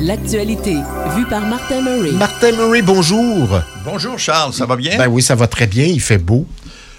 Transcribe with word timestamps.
L'actualité, 0.00 0.76
vue 1.16 1.26
par 1.26 1.40
Martin 1.46 1.80
Murray. 1.80 2.12
Martin 2.12 2.52
Murray, 2.52 2.82
bonjour. 2.82 3.48
Bonjour 3.84 4.18
Charles, 4.18 4.52
ça 4.52 4.66
va 4.66 4.76
bien? 4.76 4.98
Ben 4.98 5.08
oui, 5.08 5.22
ça 5.22 5.34
va 5.34 5.46
très 5.46 5.66
bien, 5.66 5.84
il 5.86 6.00
fait 6.00 6.18
beau. 6.18 6.46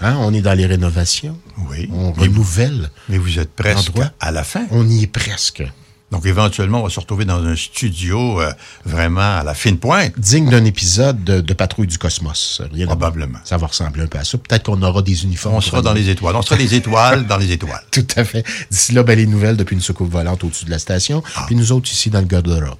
Hein, 0.00 0.16
on 0.20 0.34
est 0.34 0.40
dans 0.42 0.54
les 0.54 0.66
rénovations. 0.66 1.38
Oui. 1.70 1.88
On 1.92 2.12
Mais- 2.16 2.22
renouvelle. 2.24 2.90
Mais 3.08 3.18
vous 3.18 3.38
êtes 3.38 3.50
presque 3.54 3.90
Endroit. 3.90 4.10
à 4.20 4.30
la 4.32 4.42
fin. 4.44 4.64
On 4.70 4.86
y 4.88 5.04
est 5.04 5.06
presque. 5.06 5.62
Donc 6.10 6.24
éventuellement, 6.26 6.80
on 6.80 6.84
va 6.84 6.88
se 6.90 6.98
retrouver 7.00 7.24
dans 7.24 7.44
un 7.44 7.54
studio 7.54 8.40
euh, 8.40 8.50
vraiment 8.86 9.38
à 9.38 9.42
la 9.44 9.54
fine 9.54 9.76
pointe. 9.78 10.18
Digne 10.18 10.48
d'un 10.48 10.64
épisode 10.64 11.22
de, 11.22 11.40
de 11.40 11.52
Patrouille 11.54 11.86
du 11.86 11.98
Cosmos. 11.98 12.62
Rien 12.72 12.84
de- 12.84 12.88
Probablement. 12.90 13.38
Ça 13.44 13.58
va 13.58 13.66
ressembler 13.66 14.02
un 14.02 14.06
peu 14.06 14.18
à 14.18 14.24
ça. 14.24 14.38
Peut-être 14.38 14.64
qu'on 14.64 14.80
aura 14.82 15.02
des 15.02 15.24
uniformes. 15.24 15.54
On 15.56 15.60
sera 15.60 15.82
dans 15.82 15.92
les 15.92 16.08
étoiles. 16.08 16.34
On 16.36 16.42
sera 16.42 16.56
les 16.56 16.74
étoiles 16.74 17.26
dans 17.26 17.36
les 17.36 17.52
étoiles. 17.52 17.82
Tout 17.90 18.06
à 18.16 18.24
fait. 18.24 18.44
D'ici 18.70 18.92
là, 18.92 19.02
ben, 19.02 19.16
les 19.18 19.26
nouvelles 19.26 19.56
depuis 19.56 19.74
une 19.74 19.82
soucoupe 19.82 20.10
volante 20.10 20.42
au-dessus 20.44 20.64
de 20.64 20.70
la 20.70 20.78
station. 20.78 21.22
Ah. 21.36 21.44
Puis 21.46 21.54
nous 21.56 21.72
autres 21.72 21.90
ici 21.90 22.08
dans 22.10 22.20
le 22.20 22.26
garde-robe. 22.26 22.76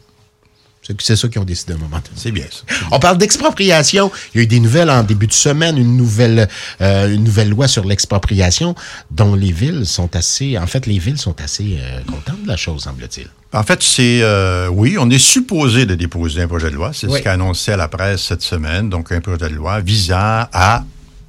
C'est 1.00 1.16
ça 1.16 1.28
qui 1.28 1.38
ont 1.38 1.44
décidé 1.44 1.72
à 1.72 1.76
un 1.76 1.78
moment 1.78 1.96
donné. 1.96 2.08
C'est 2.16 2.32
bien 2.32 2.44
ça. 2.50 2.62
On 2.90 2.98
parle 2.98 3.18
d'expropriation. 3.18 4.10
Il 4.34 4.38
y 4.38 4.40
a 4.40 4.42
eu 4.44 4.46
des 4.46 4.60
nouvelles 4.60 4.90
en 4.90 5.02
début 5.02 5.26
de 5.26 5.32
semaine, 5.32 5.76
une 5.78 5.96
nouvelle, 5.96 6.48
euh, 6.80 7.12
une 7.14 7.24
nouvelle 7.24 7.50
loi 7.50 7.68
sur 7.68 7.84
l'expropriation 7.84 8.74
dont 9.10 9.34
les 9.34 9.52
villes 9.52 9.86
sont 9.86 10.14
assez, 10.16 10.58
en 10.58 10.66
fait, 10.66 10.86
les 10.86 10.98
villes 10.98 11.18
sont 11.18 11.40
assez 11.42 11.76
euh, 11.78 12.00
contentes 12.06 12.42
de 12.42 12.48
la 12.48 12.56
chose, 12.56 12.82
semble-t-il. 12.84 13.28
En 13.52 13.62
fait, 13.62 13.82
c'est 13.82 14.20
euh, 14.22 14.68
oui, 14.68 14.96
on 14.98 15.08
est 15.10 15.18
supposé 15.18 15.86
de 15.86 15.94
déposer 15.94 16.42
un 16.42 16.48
projet 16.48 16.70
de 16.70 16.74
loi. 16.74 16.92
C'est 16.92 17.06
Oui. 17.06 17.18
ce 17.18 17.22
qu'a 17.22 17.32
annoncé 17.32 17.72
à 17.72 17.76
la 17.76 17.88
presse 17.88 18.22
cette 18.22 18.42
semaine. 18.42 18.90
Donc 18.90 19.10
un 19.12 19.20
projet 19.20 19.48
de 19.48 19.54
loi 19.54 19.80
visant 19.80 20.46
à, 20.52 20.84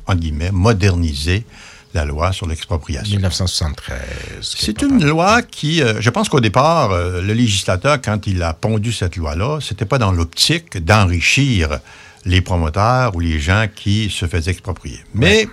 en 0.05 0.15
guillemets, 0.15 0.51
moderniser 0.51 1.45
la 1.93 2.05
loi 2.05 2.31
sur 2.31 2.47
l'expropriation. 2.47 3.15
1973. 3.15 3.99
C'est 4.41 4.81
une 4.81 5.03
loi 5.03 5.41
qui, 5.41 5.81
euh, 5.81 5.99
je 5.99 6.09
pense 6.09 6.29
qu'au 6.29 6.39
départ, 6.39 6.91
euh, 6.91 7.21
le 7.21 7.33
législateur, 7.33 7.99
quand 8.01 8.27
il 8.27 8.43
a 8.43 8.53
pondu 8.53 8.91
cette 8.91 9.15
loi-là, 9.15 9.59
c'était 9.61 9.85
pas 9.85 9.97
dans 9.97 10.11
l'optique 10.11 10.77
d'enrichir 10.83 11.79
les 12.25 12.41
promoteurs 12.41 13.15
ou 13.15 13.19
les 13.19 13.39
gens 13.39 13.67
qui 13.73 14.09
se 14.09 14.27
faisaient 14.27 14.51
exproprier. 14.51 14.99
Mais 15.13 15.47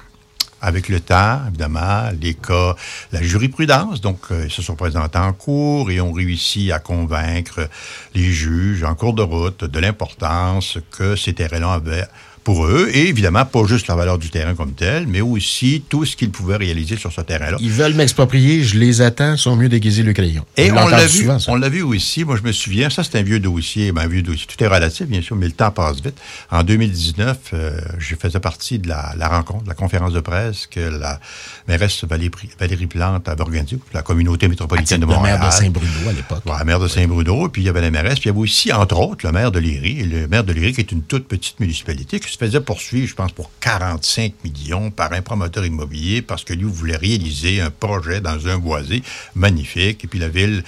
avec 0.61 0.89
le 0.89 1.01
temps, 1.01 1.41
évidemment, 1.49 2.11
les 2.21 2.35
cas, 2.35 2.75
la 3.13 3.23
jurisprudence, 3.23 4.01
donc 4.01 4.19
euh, 4.31 4.45
ils 4.47 4.51
se 4.51 4.63
sont 4.63 4.75
présentés 4.75 5.19
en 5.19 5.33
cours 5.33 5.91
et 5.91 6.01
ont 6.01 6.13
réussi 6.13 6.73
à 6.73 6.79
convaincre 6.79 7.69
les 8.15 8.33
juges 8.33 8.83
en 8.83 8.95
cours 8.95 9.13
de 9.13 9.23
route 9.23 9.65
de 9.65 9.79
l'importance 9.79 10.79
que 10.91 11.15
ces 11.15 11.35
terrains-là 11.35 11.75
avaient 11.75 12.07
pour 12.47 12.65
eux, 12.65 12.89
et 12.93 13.09
évidemment, 13.09 13.45
pas 13.45 13.67
juste 13.67 13.89
la 13.89 13.97
valeur 13.97 14.19
du 14.19 14.31
terrain 14.31 14.55
comme 14.55 14.71
tel, 14.71 15.09
mais 15.09 15.21
aussi 15.21 15.83
tout 15.89 16.05
ce 16.05 16.15
qu'ils 16.15 16.31
pouvaient 16.31 16.55
réaliser 16.55 16.97
sur 16.97 17.11
ce 17.11 17.21
terrain-là. 17.21 17.57
Ils 17.61 17.73
veulent 17.73 17.95
m'exproprier, 17.95 18.63
je 18.63 18.79
les 18.79 19.01
attends, 19.01 19.37
sont 19.37 19.57
mieux 19.57 19.69
déguisés 19.69 20.05
le 20.05 20.13
crayon. 20.13 20.45
Et 20.57 20.71
on 20.71 20.87
l'a 20.87 21.07
vu, 21.07 21.23
souvent, 21.23 21.39
on 21.49 21.57
l'a 21.57 21.69
vu 21.69 21.83
aussi. 21.83 22.25
Moi, 22.25 22.37
je 22.37 22.43
me 22.43 22.53
souviens, 22.53 22.89
ça 22.89 23.03
c'est 23.03 23.19
un 23.19 23.25
vieux 23.25 23.41
dossier, 23.41 23.91
ben, 23.91 24.03
un 24.03 24.07
vieux 24.07 24.23
dossier. 24.23 24.47
Tout 24.47 24.63
est 24.63 24.69
relatif, 24.69 25.09
bien 25.09 25.23
sûr, 25.23 25.35
mais 25.35 25.47
le 25.47 25.55
temps 25.55 25.73
passe 25.73 26.01
vite. 26.01 26.15
En 26.53 26.63
2019, 26.63 27.37
euh, 27.53 27.81
je 27.99 28.15
faisais 28.15 28.39
partie 28.39 28.79
de 28.79 28.87
la, 28.87 29.13
la 29.19 29.27
rencontre, 29.27 29.65
de 29.65 29.69
la 29.69 29.75
conférence 29.75 30.13
de 30.13 30.21
presse 30.21 30.69
que 30.69 30.79
la 30.79 31.19
mairesse 31.67 32.05
Valérie, 32.05 32.31
Valérie 32.61 32.87
Plante 32.87 33.29
avait 33.29 33.41
organisée, 33.41 33.81
la 33.93 34.03
communauté 34.03 34.47
métropolitaine 34.47 35.01
de 35.01 35.07
Montréal. 35.07 35.41
maire 35.41 35.49
de 35.49 35.53
Saint-Bruno 35.53 36.09
à 36.09 36.13
l'époque. 36.13 36.47
Ouais, 36.47 36.53
la 36.57 36.65
maire 36.65 36.79
de 36.79 36.87
Saint-Bruno, 36.87 37.49
puis 37.49 37.63
il 37.63 37.65
y 37.65 37.69
avait 37.69 37.81
la 37.81 37.91
mairesse, 37.91 38.21
puis 38.21 38.27
il 38.27 38.29
y 38.29 38.31
avait 38.31 38.39
aussi, 38.39 38.73
entre 38.73 39.01
autres, 39.01 39.27
le 39.27 39.33
maire 39.33 39.51
de 39.51 39.59
Léry. 39.59 39.99
Et 39.99 40.05
le 40.05 40.29
maire 40.29 40.45
de 40.45 40.53
Léry, 40.53 40.73
qui 40.73 40.81
est 40.81 40.93
une 40.93 41.03
toute 41.03 41.27
petite 41.27 41.59
municipalité, 41.59 42.21
qui 42.21 42.36
se 42.37 42.45
faisait 42.45 42.61
poursuivre, 42.61 43.09
je 43.09 43.15
pense, 43.15 43.33
pour 43.33 43.51
45 43.61 44.35
millions 44.45 44.91
par 44.91 45.13
un 45.13 45.23
promoteur 45.23 45.65
immobilier 45.65 46.21
parce 46.23 46.45
que 46.45 46.53
lui 46.53 46.65
voulait 46.65 46.97
réaliser 46.97 47.61
un 47.61 47.71
projet 47.71 48.21
dans 48.21 48.47
un 48.49 48.59
boisé 48.59 49.03
magnifique. 49.35 50.05
Et 50.05 50.07
puis 50.07 50.19
la 50.19 50.29
ville 50.29 50.63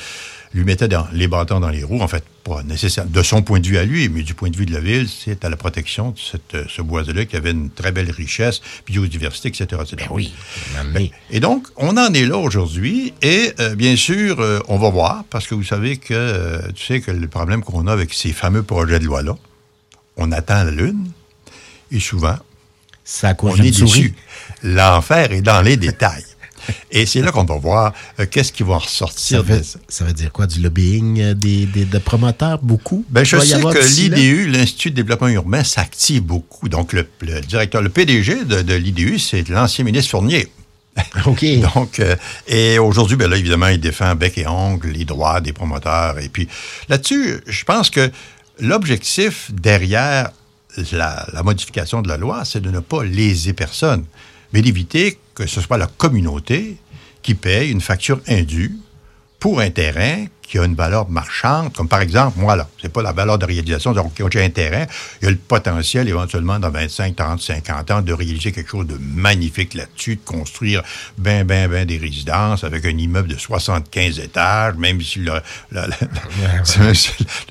lui 0.54 0.64
mettait 0.64 0.88
dans, 0.88 1.06
les 1.12 1.28
bâtons 1.28 1.60
dans 1.60 1.68
les 1.68 1.84
roues, 1.84 2.00
en 2.00 2.08
fait, 2.08 2.24
pas 2.42 2.62
nécessairement 2.62 3.10
de 3.10 3.22
son 3.22 3.42
point 3.42 3.60
de 3.60 3.66
vue 3.66 3.76
à 3.76 3.84
lui, 3.84 4.08
mais 4.08 4.22
du 4.22 4.32
point 4.32 4.48
de 4.48 4.56
vue 4.56 4.64
de 4.64 4.72
la 4.72 4.80
ville, 4.80 5.06
c'est 5.06 5.44
à 5.44 5.50
la 5.50 5.56
protection 5.56 6.12
de 6.12 6.18
cette, 6.18 6.54
euh, 6.54 6.64
ce 6.70 6.80
boisé-là 6.80 7.26
qui 7.26 7.36
avait 7.36 7.50
une 7.50 7.68
très 7.68 7.92
belle 7.92 8.10
richesse, 8.10 8.62
biodiversité, 8.86 9.48
etc. 9.48 9.82
etc. 9.82 10.08
Ben 10.08 10.86
oui. 10.94 11.12
Et 11.30 11.40
donc, 11.40 11.66
on 11.76 11.98
en 11.98 12.14
est 12.14 12.24
là 12.24 12.38
aujourd'hui. 12.38 13.12
Et 13.20 13.52
euh, 13.60 13.74
bien 13.74 13.96
sûr, 13.96 14.40
euh, 14.40 14.60
on 14.68 14.78
va 14.78 14.88
voir, 14.88 15.24
parce 15.28 15.46
que 15.46 15.54
vous 15.54 15.64
savez 15.64 15.98
que, 15.98 16.14
euh, 16.14 16.72
tu 16.74 16.86
sais 16.86 17.02
que 17.02 17.10
le 17.10 17.28
problème 17.28 17.62
qu'on 17.62 17.86
a 17.86 17.92
avec 17.92 18.14
ces 18.14 18.32
fameux 18.32 18.62
projets 18.62 19.00
de 19.00 19.04
loi-là, 19.04 19.36
on 20.16 20.32
attend 20.32 20.64
la 20.64 20.70
Lune, 20.70 21.10
et 21.90 22.00
souvent, 22.00 22.36
Ça 23.04 23.34
on 23.42 23.54
est 23.56 23.70
déçu. 23.70 24.14
L'enfer 24.62 25.32
est 25.32 25.40
dans 25.42 25.62
les 25.62 25.76
détails. 25.76 26.24
Et 26.90 27.06
c'est 27.06 27.20
là 27.22 27.30
qu'on 27.30 27.44
va 27.44 27.56
voir 27.56 27.94
euh, 28.20 28.26
qu'est-ce 28.30 28.52
qui 28.52 28.62
va 28.64 28.76
ressortir 28.78 29.38
Ça 29.38 29.42
veut, 29.42 29.62
ça. 29.62 29.78
ça 29.88 30.04
veut 30.04 30.12
dire 30.12 30.30
quoi? 30.32 30.46
Du 30.46 30.60
lobbying 30.60 31.20
euh, 31.20 31.32
des, 31.34 31.64
des- 31.66 31.84
de 31.86 31.98
promoteurs? 31.98 32.58
Beaucoup? 32.58 33.04
Ben, 33.08 33.24
je 33.24 33.38
sais 33.38 33.60
que 33.60 33.86
l'IDU, 34.00 34.48
l'Institut 34.48 34.90
de 34.90 34.96
développement 34.96 35.28
urbain, 35.28 35.64
s'active 35.64 36.22
beaucoup. 36.22 36.68
Donc, 36.68 36.92
le, 36.92 37.08
le 37.20 37.40
directeur, 37.40 37.80
le 37.80 37.88
PDG 37.88 38.44
de, 38.44 38.60
de 38.62 38.74
l'IDU, 38.74 39.18
c'est 39.18 39.48
l'ancien 39.48 39.84
ministre 39.84 40.10
Fournier. 40.10 40.48
OK. 41.26 41.44
Donc, 41.74 42.00
euh, 42.00 42.16
et 42.48 42.78
aujourd'hui, 42.78 43.16
ben 43.16 43.30
là, 43.30 43.36
évidemment, 43.36 43.68
il 43.68 43.80
défend 43.80 44.14
bec 44.16 44.36
et 44.36 44.46
ongle 44.46 44.88
les 44.88 45.04
droits 45.06 45.40
des 45.40 45.52
promoteurs. 45.54 46.18
Et 46.18 46.28
puis, 46.28 46.48
là-dessus, 46.88 47.36
je 47.46 47.64
pense 47.64 47.88
que 47.88 48.10
l'objectif 48.58 49.50
derrière 49.52 50.30
la, 50.92 51.42
modification 51.42 52.02
de 52.02 52.08
la 52.08 52.16
loi, 52.16 52.44
c'est 52.44 52.60
de 52.60 52.70
ne 52.70 52.80
pas 52.80 53.04
léser 53.04 53.52
personne, 53.52 54.04
mais 54.52 54.62
d'éviter 54.62 55.18
que 55.34 55.46
ce 55.46 55.60
soit 55.60 55.78
la 55.78 55.86
communauté 55.86 56.76
qui 57.22 57.34
paye 57.34 57.70
une 57.70 57.80
facture 57.80 58.20
indue 58.26 58.76
pour 59.38 59.60
un 59.60 59.70
terrain 59.70 60.26
qui 60.48 60.58
a 60.58 60.64
une 60.64 60.74
valeur 60.74 61.08
marchande, 61.10 61.72
comme 61.74 61.88
par 61.88 62.00
exemple, 62.00 62.38
moi, 62.38 62.56
là, 62.56 62.66
c'est 62.80 62.92
pas 62.92 63.02
la 63.02 63.12
valeur 63.12 63.38
de 63.38 63.44
réalisation, 63.44 63.92
donc 63.92 64.12
OK, 64.20 64.30
j'ai 64.32 64.42
un 64.42 64.50
terrain, 64.50 64.86
il 65.20 65.24
y 65.24 65.28
a 65.28 65.30
le 65.30 65.36
potentiel 65.36 66.08
éventuellement 66.08 66.58
dans 66.58 66.70
25, 66.70 67.14
30, 67.16 67.40
50 67.40 67.90
ans 67.90 68.00
de 68.02 68.12
réaliser 68.12 68.50
quelque 68.52 68.70
chose 68.70 68.86
de 68.86 68.96
magnifique 69.00 69.74
là-dessus, 69.74 70.16
de 70.16 70.20
construire 70.24 70.82
ben, 71.18 71.44
ben, 71.46 71.68
ben 71.68 71.84
des 71.86 71.98
résidences 71.98 72.64
avec 72.64 72.84
un 72.86 72.96
immeuble 72.96 73.28
de 73.28 73.36
75 73.36 74.18
étages, 74.20 74.74
même 74.76 75.00
si 75.02 75.18
le, 75.18 75.32
le- 75.70 75.82
le- 75.82 76.88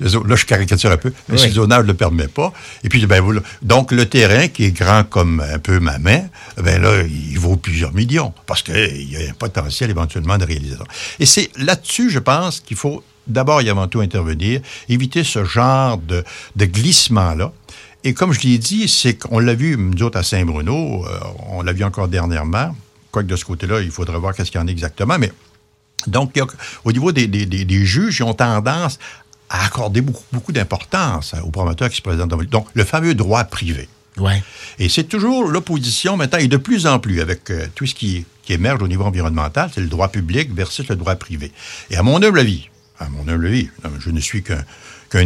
le- 0.00 0.28
là, 0.28 0.36
je 0.36 0.44
caricature 0.44 0.90
un 0.90 0.96
peu, 0.96 1.12
mais 1.28 1.36
si 1.38 1.44
Oui. 1.44 1.48
le 1.50 1.54
zonage 1.54 1.82
ne 1.82 1.88
le 1.88 1.94
permet 1.94 2.28
pas. 2.28 2.52
Et 2.84 2.88
puis, 2.88 3.04
ben, 3.06 3.20
voilà. 3.20 3.40
donc, 3.62 3.92
le 3.92 4.06
terrain 4.06 4.48
qui 4.48 4.64
est 4.64 4.70
grand 4.72 5.04
comme 5.04 5.40
un 5.40 5.58
peu 5.58 5.78
ma 5.80 5.98
main, 5.98 6.22
ben 6.56 6.80
là, 6.82 7.02
il 7.02 7.38
vaut 7.38 7.56
plusieurs 7.56 7.92
millions 7.92 8.32
parce 8.46 8.62
qu'il 8.62 9.10
y 9.10 9.16
a 9.16 9.30
un 9.30 9.32
potentiel 9.34 9.90
éventuellement 9.90 10.36
de 10.38 10.44
réalisation. 10.44 10.84
Et 11.20 11.26
c'est 11.26 11.50
là-dessus, 11.56 12.10
je 12.10 12.18
pense, 12.18 12.60
qu'il 12.60 12.76
faut 12.76 12.87
d'abord 13.28 13.60
et 13.60 13.68
avant 13.68 13.86
tout 13.88 14.00
intervenir, 14.00 14.60
éviter 14.88 15.24
ce 15.24 15.44
genre 15.44 15.98
de, 15.98 16.24
de 16.56 16.64
glissement-là. 16.64 17.52
Et 18.04 18.14
comme 18.14 18.32
je 18.32 18.40
l'ai 18.40 18.58
dit, 18.58 18.88
c'est 18.88 19.14
qu'on 19.14 19.38
l'a 19.38 19.54
vu, 19.54 19.76
nous 19.76 20.02
autres, 20.02 20.18
à 20.18 20.22
Saint-Bruno, 20.22 21.04
euh, 21.06 21.18
on 21.48 21.62
l'a 21.62 21.72
vu 21.72 21.84
encore 21.84 22.08
dernièrement, 22.08 22.74
quoique 23.10 23.26
de 23.28 23.36
ce 23.36 23.44
côté-là, 23.44 23.80
il 23.80 23.90
faudrait 23.90 24.18
voir 24.18 24.34
qu'est-ce 24.34 24.50
qu'il 24.50 24.60
y 24.60 24.62
en 24.62 24.68
a 24.68 24.70
exactement, 24.70 25.18
mais 25.18 25.32
donc, 26.06 26.36
a- 26.38 26.46
au 26.84 26.92
niveau 26.92 27.10
des, 27.12 27.26
des- 27.26 27.44
des- 27.46 27.64
des 27.64 27.84
juges, 27.84 28.18
ils 28.20 28.22
ont 28.22 28.34
tendance 28.34 28.98
à 29.50 29.64
accorder 29.66 30.00
beaucoup, 30.00 30.22
beaucoup 30.32 30.52
d'importance 30.52 31.34
aux 31.42 31.50
promoteurs 31.50 31.88
qui 31.90 31.96
se 31.96 32.02
présentent 32.02 32.28
dans 32.30 32.36
Donc, 32.36 32.66
le 32.74 32.84
fameux 32.84 33.14
droit 33.14 33.42
privé. 33.44 33.88
Ouais. 34.18 34.42
Et 34.78 34.88
c'est 34.88 35.04
toujours 35.04 35.48
l'opposition 35.48 36.16
maintenant, 36.16 36.38
et 36.38 36.48
de 36.48 36.56
plus 36.56 36.86
en 36.86 36.98
plus, 37.00 37.20
avec 37.20 37.50
euh, 37.50 37.66
tout 37.74 37.86
ce 37.86 37.94
qui, 37.94 38.24
qui 38.44 38.52
émerge 38.52 38.82
au 38.82 38.88
niveau 38.88 39.04
environnemental, 39.04 39.70
c'est 39.74 39.80
le 39.80 39.86
droit 39.88 40.08
public 40.08 40.52
versus 40.54 40.86
le 40.88 40.96
droit 40.96 41.16
privé. 41.16 41.50
Et 41.90 41.96
à 41.96 42.02
mon 42.02 42.22
humble 42.22 42.38
avis, 42.40 42.68
à 43.00 43.08
mon 43.08 43.26
humble 43.28 43.46
avis, 43.46 43.68
je 44.00 44.10
ne 44.10 44.20
suis 44.20 44.42
qu'un 44.42 44.58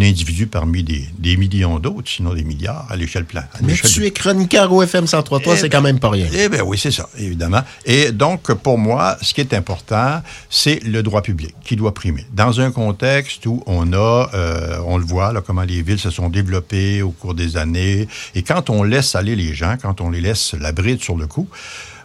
individu 0.00 0.46
parmi 0.46 0.82
des, 0.82 1.04
des 1.18 1.36
millions 1.36 1.78
d'autres, 1.78 2.08
sinon 2.08 2.34
des 2.34 2.44
milliards 2.44 2.86
à 2.90 2.96
l'échelle 2.96 3.24
plan. 3.24 3.40
à 3.40 3.58
Mais 3.62 3.74
tu 3.74 4.00
de- 4.00 4.04
es 4.06 4.10
chroniqueur 4.10 4.72
au 4.72 4.82
FM 4.82 5.06
103.3, 5.06 5.40
Eh 5.54 5.56
c'est 5.56 5.62
ben, 5.62 5.70
quand 5.70 5.82
même 5.82 5.98
pas 5.98 6.10
rien. 6.10 6.28
Eh 6.32 6.48
bien 6.48 6.62
oui, 6.62 6.78
c'est 6.78 6.90
ça, 6.90 7.08
évidemment. 7.18 7.62
Et 7.84 8.12
donc, 8.12 8.52
pour 8.54 8.78
moi, 8.78 9.16
ce 9.22 9.34
qui 9.34 9.40
est 9.40 9.54
important, 9.54 10.22
c'est 10.50 10.82
le 10.84 11.02
droit 11.02 11.22
public 11.22 11.54
qui 11.64 11.74
doit 11.76 11.94
primer. 11.94 12.24
Dans 12.32 12.60
un 12.60 12.70
contexte 12.70 13.46
où 13.46 13.62
on 13.66 13.92
a, 13.92 14.30
euh, 14.34 14.78
on 14.86 14.98
le 14.98 15.04
voit, 15.04 15.32
là, 15.32 15.40
comment 15.44 15.62
les 15.62 15.82
villes 15.82 15.98
se 15.98 16.10
sont 16.10 16.28
développées 16.28 17.02
au 17.02 17.10
cours 17.10 17.34
des 17.34 17.56
années, 17.56 18.06
et 18.34 18.42
quand 18.42 18.70
on 18.70 18.82
laisse 18.84 19.14
aller 19.16 19.34
les 19.34 19.54
gens, 19.54 19.76
quand 19.80 20.00
on 20.00 20.10
les 20.10 20.20
laisse 20.20 20.54
la 20.54 20.72
bride 20.72 21.02
sur 21.02 21.16
le 21.16 21.26
coup, 21.26 21.48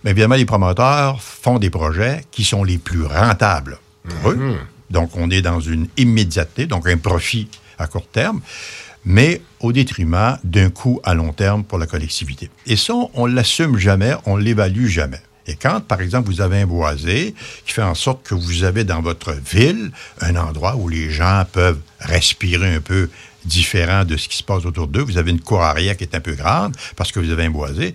bien 0.03 0.11
évidemment, 0.11 0.35
les 0.35 0.45
promoteurs 0.45 1.21
font 1.21 1.59
des 1.59 1.69
projets 1.69 2.23
qui 2.31 2.43
sont 2.43 2.63
les 2.63 2.77
plus 2.77 3.03
rentables 3.03 3.77
pour 4.21 4.31
eux. 4.31 4.57
Donc, 4.89 5.15
on 5.15 5.29
est 5.29 5.41
dans 5.41 5.59
une 5.59 5.87
immédiateté, 5.97 6.65
donc 6.65 6.87
un 6.87 6.97
profit 6.97 7.47
à 7.77 7.87
court 7.87 8.07
terme 8.07 8.41
mais 9.09 9.41
au 9.61 9.71
détriment 9.71 10.37
d'un 10.43 10.69
coût 10.69 10.99
à 11.03 11.13
long 11.13 11.31
terme 11.31 11.63
pour 11.63 11.77
la 11.77 11.87
collectivité. 11.87 12.49
Et 12.65 12.75
ça, 12.75 12.93
on 13.13 13.25
l'assume 13.25 13.77
jamais, 13.77 14.13
on 14.25 14.35
l'évalue 14.35 14.87
jamais. 14.87 15.21
Et 15.47 15.55
quand, 15.55 15.79
par 15.79 16.01
exemple, 16.01 16.27
vous 16.27 16.41
avez 16.41 16.61
un 16.61 16.67
boisé 16.67 17.33
qui 17.65 17.71
fait 17.71 17.81
en 17.81 17.95
sorte 17.95 18.21
que 18.23 18.35
vous 18.35 18.65
avez 18.65 18.83
dans 18.83 19.01
votre 19.01 19.31
ville 19.31 19.91
un 20.19 20.35
endroit 20.35 20.75
où 20.75 20.89
les 20.89 21.09
gens 21.09 21.45
peuvent 21.49 21.79
respirer 21.99 22.75
un 22.75 22.81
peu 22.81 23.09
différent 23.45 24.03
de 24.03 24.17
ce 24.17 24.27
qui 24.27 24.35
se 24.35 24.43
passe 24.43 24.65
autour 24.65 24.87
d'eux, 24.87 25.03
vous 25.03 25.17
avez 25.17 25.31
une 25.31 25.39
cour 25.39 25.61
arrière 25.61 25.95
qui 25.95 26.03
est 26.03 26.13
un 26.13 26.19
peu 26.19 26.33
grande 26.33 26.75
parce 26.97 27.13
que 27.13 27.21
vous 27.21 27.31
avez 27.31 27.45
un 27.45 27.49
boisé, 27.49 27.93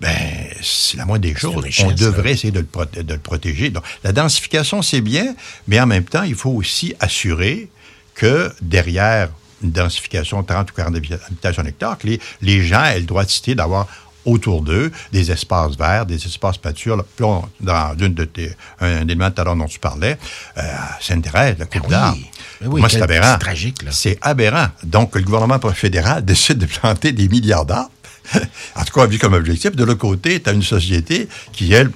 ben, 0.00 0.14
c'est 0.62 0.96
la 0.96 1.04
moindre 1.04 1.22
des 1.22 1.34
choses. 1.34 1.56
richesse, 1.56 1.84
on 1.84 1.88
là. 1.90 1.94
devrait 1.94 2.32
essayer 2.32 2.50
de 2.52 2.60
le, 2.60 2.66
proté- 2.66 3.02
de 3.02 3.14
le 3.14 3.18
protéger. 3.20 3.70
Donc, 3.70 3.84
la 4.04 4.12
densification, 4.12 4.80
c'est 4.82 5.00
bien, 5.00 5.34
mais 5.66 5.80
en 5.80 5.86
même 5.86 6.04
temps, 6.04 6.22
il 6.22 6.34
faut 6.34 6.50
aussi 6.50 6.94
assurer 7.00 7.68
que 8.14 8.52
derrière 8.62 9.28
une 9.62 9.72
densification 9.72 10.42
de 10.42 10.46
30 10.46 10.70
ou 10.70 10.74
40 10.74 10.96
habitations 10.96 11.64
hectares, 11.64 11.98
que 11.98 12.06
les, 12.06 12.20
les 12.42 12.64
gens 12.64 12.84
aient 12.84 13.00
le 13.00 13.06
droit 13.06 13.24
de 13.24 13.30
citer 13.30 13.54
d'avoir 13.56 13.88
autour 14.24 14.62
d'eux 14.62 14.92
des 15.10 15.30
espaces 15.32 15.76
verts, 15.76 16.04
des 16.06 16.16
espaces 16.26 16.58
pâtures. 16.58 17.02
Dans 17.18 17.48
une 17.98 18.14
de 18.14 18.24
tes, 18.24 18.52
un 18.80 19.02
élément 19.02 19.30
tout 19.30 19.40
à 19.40 19.44
l'heure 19.44 19.56
dont 19.56 19.66
tu 19.66 19.78
parlais, 19.78 20.18
euh, 20.58 20.62
Sainte-Thérèse, 21.00 21.56
la 21.58 21.66
coupe 21.66 21.86
oui. 21.88 22.28
Ben 22.60 22.66
oui, 22.68 22.80
Moi, 22.80 22.88
c'est 22.88 23.00
aberrant. 23.02 23.32
c'est 23.32 23.38
tragique, 23.44 23.82
là. 23.82 23.90
C'est 23.92 24.18
aberrant. 24.20 24.68
Donc, 24.84 25.14
le 25.16 25.22
gouvernement 25.22 25.58
fédéral 25.74 26.24
décide 26.24 26.58
de 26.58 26.66
planter 26.66 27.12
des 27.12 27.28
milliards 27.28 27.64
d'arbres. 27.64 27.90
en 28.76 28.84
tout 28.84 28.92
cas, 28.92 29.06
vu 29.06 29.18
comme 29.18 29.34
objectif. 29.34 29.72
De 29.76 29.84
l'autre 29.84 29.98
côté, 30.00 30.40
tu 30.40 30.50
as 30.50 30.52
une 30.52 30.62
société 30.62 31.28
qui, 31.52 31.72
elle, 31.72 31.90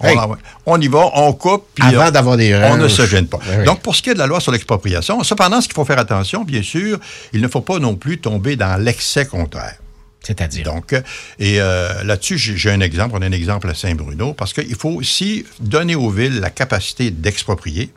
on, 0.00 0.06
Hey. 0.08 0.18
en- 0.18 0.36
on 0.66 0.80
y 0.80 0.88
va, 0.88 1.10
on 1.14 1.32
coupe, 1.32 1.64
puis 1.74 1.86
Avant 1.86 2.08
on- 2.08 2.10
d'avoir 2.10 2.36
des 2.36 2.54
on 2.54 2.76
ne 2.76 2.88
se 2.88 3.06
gêne 3.06 3.26
pas. 3.28 3.38
Ben 3.46 3.60
oui. 3.60 3.64
Donc, 3.64 3.80
pour 3.82 3.94
ce 3.94 4.02
qui 4.02 4.10
est 4.10 4.14
de 4.14 4.18
la 4.18 4.26
loi 4.26 4.40
sur 4.40 4.50
l'expropriation, 4.52 5.22
cependant, 5.22 5.60
ce 5.60 5.68
qu'il 5.68 5.74
faut 5.76 5.84
faire 5.84 5.98
attention, 6.00 6.42
bien 6.44 6.62
sûr, 6.62 6.98
il 7.32 7.40
ne 7.40 7.46
faut 7.48 7.60
pas 7.60 7.78
non 7.78 7.94
plus 7.94 8.18
tomber 8.18 8.56
dans 8.56 8.80
l'excès 8.82 9.26
contraire. 9.26 9.76
C'est-à-dire? 10.24 10.64
Donc, 10.64 10.92
euh, 10.92 11.00
et 11.40 11.60
euh, 11.60 12.04
là-dessus, 12.04 12.38
j'ai 12.38 12.70
un 12.70 12.80
exemple. 12.80 13.14
On 13.18 13.22
a 13.22 13.26
un 13.26 13.32
exemple 13.32 13.68
à 13.68 13.74
Saint-Bruno, 13.74 14.34
parce 14.34 14.52
qu'il 14.52 14.74
faut 14.76 14.90
aussi 14.90 15.44
donner 15.58 15.94
aux 15.96 16.10
villes 16.10 16.38
la 16.40 16.50
capacité 16.50 17.10
d'exproprier 17.10 17.90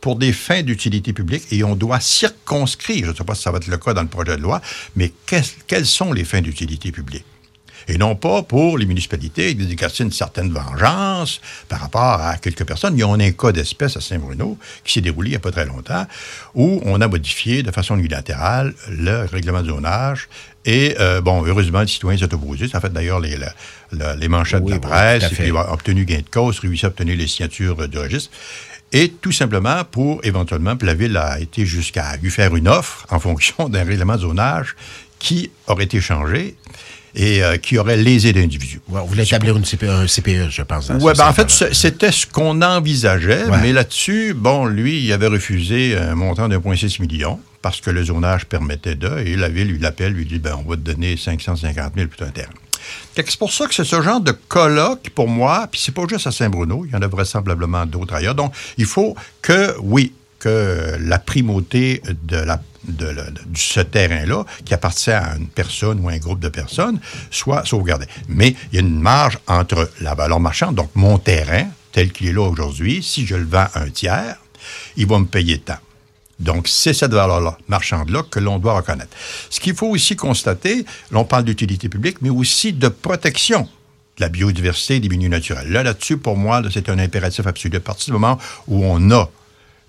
pour 0.00 0.16
des 0.16 0.32
fins 0.32 0.62
d'utilité 0.62 1.12
publique 1.12 1.44
et 1.50 1.62
on 1.64 1.74
doit 1.76 2.00
circonscrire, 2.00 3.06
je 3.06 3.10
ne 3.10 3.16
sais 3.16 3.24
pas 3.24 3.34
si 3.34 3.42
ça 3.42 3.50
va 3.50 3.58
être 3.58 3.66
le 3.66 3.78
cas 3.78 3.94
dans 3.94 4.02
le 4.02 4.08
projet 4.08 4.36
de 4.36 4.42
loi, 4.42 4.60
mais 4.94 5.12
quelles 5.66 5.86
sont 5.86 6.12
les 6.12 6.24
fins 6.24 6.40
d'utilité 6.40 6.92
publique? 6.92 7.24
Et 7.88 7.98
non 7.98 8.16
pas 8.16 8.42
pour 8.42 8.78
les 8.78 8.86
municipalités 8.86 9.54
d'exercer 9.54 10.02
une 10.02 10.10
certaine 10.10 10.52
vengeance 10.52 11.40
par 11.68 11.78
rapport 11.80 12.20
à 12.20 12.36
quelques 12.36 12.64
personnes. 12.64 12.94
Il 12.96 13.00
y 13.00 13.04
a 13.04 13.06
un 13.08 13.30
cas 13.30 13.52
d'espèce 13.52 13.96
à 13.96 14.00
Saint-Bruno 14.00 14.58
qui 14.82 14.94
s'est 14.94 15.00
déroulé 15.02 15.28
il 15.28 15.32
n'y 15.32 15.36
a 15.36 15.40
pas 15.40 15.52
très 15.52 15.66
longtemps, 15.66 16.04
où 16.56 16.80
on 16.84 17.00
a 17.00 17.06
modifié 17.06 17.62
de 17.62 17.70
façon 17.70 17.96
unilatérale 17.96 18.74
le 18.90 19.26
règlement 19.26 19.62
de 19.62 19.68
zonage. 19.68 20.28
Et, 20.64 20.96
euh, 20.98 21.20
bon, 21.20 21.44
heureusement, 21.46 21.82
le 21.82 21.86
citoyen 21.86 22.18
s'est 22.18 22.34
opposé. 22.34 22.66
Ça 22.66 22.78
a 22.78 22.80
fait 22.80 22.92
d'ailleurs 22.92 23.20
les, 23.20 23.36
le- 23.36 23.46
le- 23.92 24.16
les 24.18 24.26
manchettes 24.28 24.62
Oui, 24.64 24.72
de 24.72 24.78
oui, 24.78 24.82
la 24.82 24.88
presse. 24.88 25.22
à 25.22 25.26
et 25.28 25.30
puis 25.30 25.44
il 25.46 25.56
a 25.56 25.72
obtenu 25.72 26.04
gain 26.04 26.18
de 26.18 26.28
cause, 26.28 26.58
réussi 26.58 26.86
à 26.86 26.88
obtenir 26.88 27.16
les 27.16 27.28
signatures 27.28 27.86
du 27.86 27.98
registre. 27.98 28.30
Et 28.98 29.08
tout 29.10 29.32
simplement 29.32 29.84
pour, 29.84 30.20
éventuellement, 30.24 30.74
puis 30.76 30.86
la 30.86 30.94
Ville 30.94 31.16
a 31.16 31.38
été 31.38 31.66
jusqu'à 31.66 32.16
lui 32.22 32.30
faire 32.30 32.56
une 32.56 32.66
offre 32.68 33.04
en 33.10 33.20
fonction 33.20 33.68
d'un 33.68 33.84
règlement 33.84 34.14
de 34.16 34.20
zonage 34.22 34.74
qui 35.18 35.50
aurait 35.66 35.84
été 35.84 36.00
changé 36.00 36.56
et 37.14 37.42
euh, 37.42 37.56
qui 37.56 37.78
aurait 37.78 37.96
lésé 37.96 38.32
l'individu. 38.32 38.80
Ouais, 38.88 39.00
on 39.02 39.06
voulait 39.06 39.24
établir 39.24 39.56
une 39.56 39.64
CPE, 39.64 39.84
un 39.84 40.06
CPE, 40.06 40.50
je 40.50 40.62
pense. 40.62 40.90
Oui, 41.00 41.12
ben 41.16 41.28
en 41.28 41.32
fait, 41.32 41.50
c'était 41.50 42.12
ce 42.12 42.26
qu'on 42.26 42.60
envisageait, 42.62 43.44
Ouais. 43.44 43.58
mais 43.62 43.72
là-dessus, 43.72 44.34
bon, 44.34 44.66
lui, 44.66 45.02
il 45.04 45.12
avait 45.12 45.26
refusé 45.26 45.96
un 45.96 46.14
montant 46.14 46.48
de 46.48 46.56
1,6 46.56 47.00
million 47.02 47.38
parce 47.62 47.80
que 47.80 47.90
le 47.90 48.04
zonage 48.04 48.44
permettait 48.46 48.94
de, 48.94 49.18
et 49.18 49.36
la 49.36 49.48
ville 49.48 49.68
lui 49.68 49.78
l'appelle, 49.78 50.12
lui 50.12 50.24
dit, 50.26 50.38
ben, 50.38 50.56
on 50.64 50.68
va 50.68 50.76
te 50.76 50.80
donner 50.82 51.16
550 51.16 51.92
000 51.96 52.08
pour 52.08 52.26
un 52.26 52.30
terrain. 52.30 52.48
Fait 52.48 52.54
que 52.54 52.65
C'est 53.14 53.36
pour 53.36 53.52
ça 53.52 53.66
que 53.66 53.74
c'est 53.74 53.84
ce 53.84 54.02
genre 54.02 54.20
de 54.20 54.32
colloque, 54.32 55.10
pour 55.14 55.28
moi, 55.28 55.68
puis 55.70 55.80
c'est 55.80 55.92
pas 55.92 56.02
juste 56.08 56.26
à 56.26 56.32
Saint-Bruno, 56.32 56.84
il 56.84 56.92
y 56.92 56.96
en 56.96 57.02
a 57.02 57.06
vraisemblablement 57.06 57.86
d'autres 57.86 58.14
ailleurs. 58.14 58.34
Donc, 58.34 58.52
il 58.76 58.86
faut 58.86 59.16
que, 59.42 59.74
oui, 59.80 60.12
que 60.38 60.96
la 61.00 61.18
primauté 61.18 62.02
de, 62.24 62.44
ce 63.54 63.80
terrain-là, 63.80 64.44
qui 64.64 64.74
appartient 64.74 65.10
à 65.10 65.36
une 65.36 65.48
personne 65.48 66.00
ou 66.00 66.08
à 66.08 66.12
un 66.12 66.18
groupe 66.18 66.40
de 66.40 66.48
personnes, 66.48 67.00
soit 67.30 67.64
sauvegardée. 67.64 68.06
Mais 68.28 68.54
il 68.70 68.76
y 68.76 68.78
a 68.78 68.80
une 68.80 69.00
marge 69.00 69.38
entre 69.46 69.90
la 70.00 70.14
valeur 70.14 70.40
marchande, 70.40 70.74
donc 70.74 70.90
mon 70.94 71.18
terrain, 71.18 71.66
tel 71.92 72.12
qu'il 72.12 72.28
est 72.28 72.32
là 72.32 72.42
aujourd'hui, 72.42 73.02
si 73.02 73.26
je 73.26 73.34
le 73.34 73.44
vends 73.44 73.66
à 73.72 73.80
un 73.80 73.90
tiers, 73.90 74.36
il 74.96 75.06
va 75.06 75.18
me 75.18 75.26
payer 75.26 75.58
tant. 75.58 75.78
Donc, 76.38 76.68
c'est 76.68 76.92
cette 76.92 77.12
valeur-là, 77.12 77.56
marchande-là, 77.68 78.22
que 78.30 78.38
l'on 78.38 78.58
doit 78.58 78.74
reconnaître. 78.74 79.16
Ce 79.48 79.58
qu'il 79.58 79.74
faut 79.74 79.88
aussi 79.88 80.16
constater, 80.16 80.84
l'on 81.10 81.24
parle 81.24 81.44
d'utilité 81.44 81.88
publique, 81.88 82.18
mais 82.20 82.30
aussi 82.30 82.72
de 82.72 82.88
protection 82.88 83.68
de 84.16 84.22
la 84.22 84.28
biodiversité 84.28 84.96
et 84.96 85.00
des 85.00 85.08
milieux 85.08 85.28
naturels. 85.28 85.70
Là, 85.70 85.82
là-dessus, 85.82 86.18
pour 86.18 86.36
moi, 86.36 86.62
c'est 86.72 86.88
un 86.88 86.98
impératif 86.98 87.46
absolu. 87.46 87.76
À 87.76 87.80
partir 87.80 88.06
du 88.06 88.12
moment 88.12 88.38
où 88.66 88.84
on 88.84 89.10
a 89.10 89.30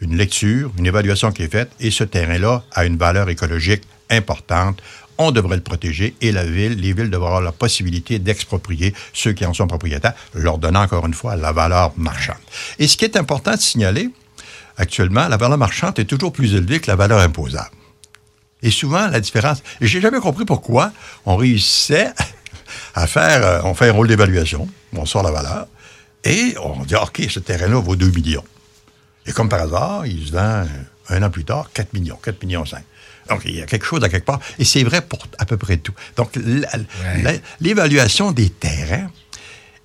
une 0.01 0.15
lecture, 0.15 0.71
une 0.77 0.85
évaluation 0.85 1.31
qui 1.31 1.43
est 1.43 1.51
faite, 1.51 1.71
et 1.79 1.91
ce 1.91 2.03
terrain-là 2.03 2.63
a 2.71 2.85
une 2.85 2.97
valeur 2.97 3.29
écologique 3.29 3.83
importante, 4.09 4.81
on 5.17 5.31
devrait 5.31 5.55
le 5.55 5.63
protéger 5.63 6.15
et 6.21 6.31
la 6.31 6.45
ville, 6.45 6.79
les 6.79 6.93
villes 6.93 7.09
devraient 7.09 7.27
avoir 7.27 7.41
la 7.41 7.51
possibilité 7.51 8.19
d'exproprier 8.19 8.93
ceux 9.13 9.33
qui 9.33 9.45
en 9.45 9.53
sont 9.53 9.67
propriétaires, 9.67 10.13
leur 10.33 10.59
donnant 10.59 10.83
encore 10.83 11.05
une 11.07 11.13
fois 11.13 11.35
la 11.35 11.51
valeur 11.51 11.93
marchande. 11.97 12.37
Et 12.79 12.87
ce 12.87 12.97
qui 12.97 13.05
est 13.05 13.17
important 13.17 13.55
de 13.55 13.59
signaler, 13.59 14.09
actuellement, 14.77 15.27
la 15.27 15.37
valeur 15.37 15.57
marchande 15.57 15.99
est 15.99 16.05
toujours 16.05 16.31
plus 16.31 16.55
élevée 16.55 16.79
que 16.79 16.87
la 16.87 16.95
valeur 16.95 17.19
imposable. 17.19 17.71
Et 18.63 18.71
souvent, 18.71 19.07
la 19.07 19.19
différence. 19.19 19.61
Et 19.81 19.87
j'ai 19.87 20.01
jamais 20.01 20.19
compris 20.19 20.45
pourquoi 20.45 20.91
on 21.25 21.35
réussissait 21.35 22.11
à 22.95 23.07
faire. 23.07 23.45
euh, 23.45 23.61
on 23.63 23.73
fait 23.73 23.89
un 23.89 23.93
rôle 23.93 24.07
d'évaluation, 24.07 24.67
on 24.93 25.05
sort 25.05 25.23
la 25.23 25.31
valeur, 25.31 25.67
et 26.23 26.55
on 26.63 26.83
dit 26.83 26.95
OK, 26.95 27.21
ce 27.29 27.39
terrain-là 27.39 27.79
vaut 27.79 27.95
2 27.95 28.09
millions. 28.11 28.43
Et 29.25 29.31
comme 29.31 29.49
par 29.49 29.61
hasard, 29.61 30.05
il 30.05 30.27
se 30.27 30.31
vend 30.31 30.39
euh, 30.39 30.65
un 31.09 31.23
an 31.23 31.29
plus 31.29 31.45
tard 31.45 31.69
4 31.73 31.93
millions, 31.93 32.17
4 32.21 32.43
millions 32.43 32.65
5. 32.65 32.83
Donc, 33.29 33.41
il 33.45 33.57
y 33.57 33.61
a 33.61 33.65
quelque 33.65 33.85
chose 33.85 34.03
à 34.03 34.09
quelque 34.09 34.25
part. 34.25 34.39
Et 34.57 34.63
c'est 34.63 34.83
vrai 34.83 35.01
pour 35.01 35.27
à 35.37 35.45
peu 35.45 35.57
près 35.57 35.77
tout. 35.77 35.93
Donc, 36.15 36.37
l'évaluation 37.59 38.31
des 38.31 38.49
terrains 38.49 39.11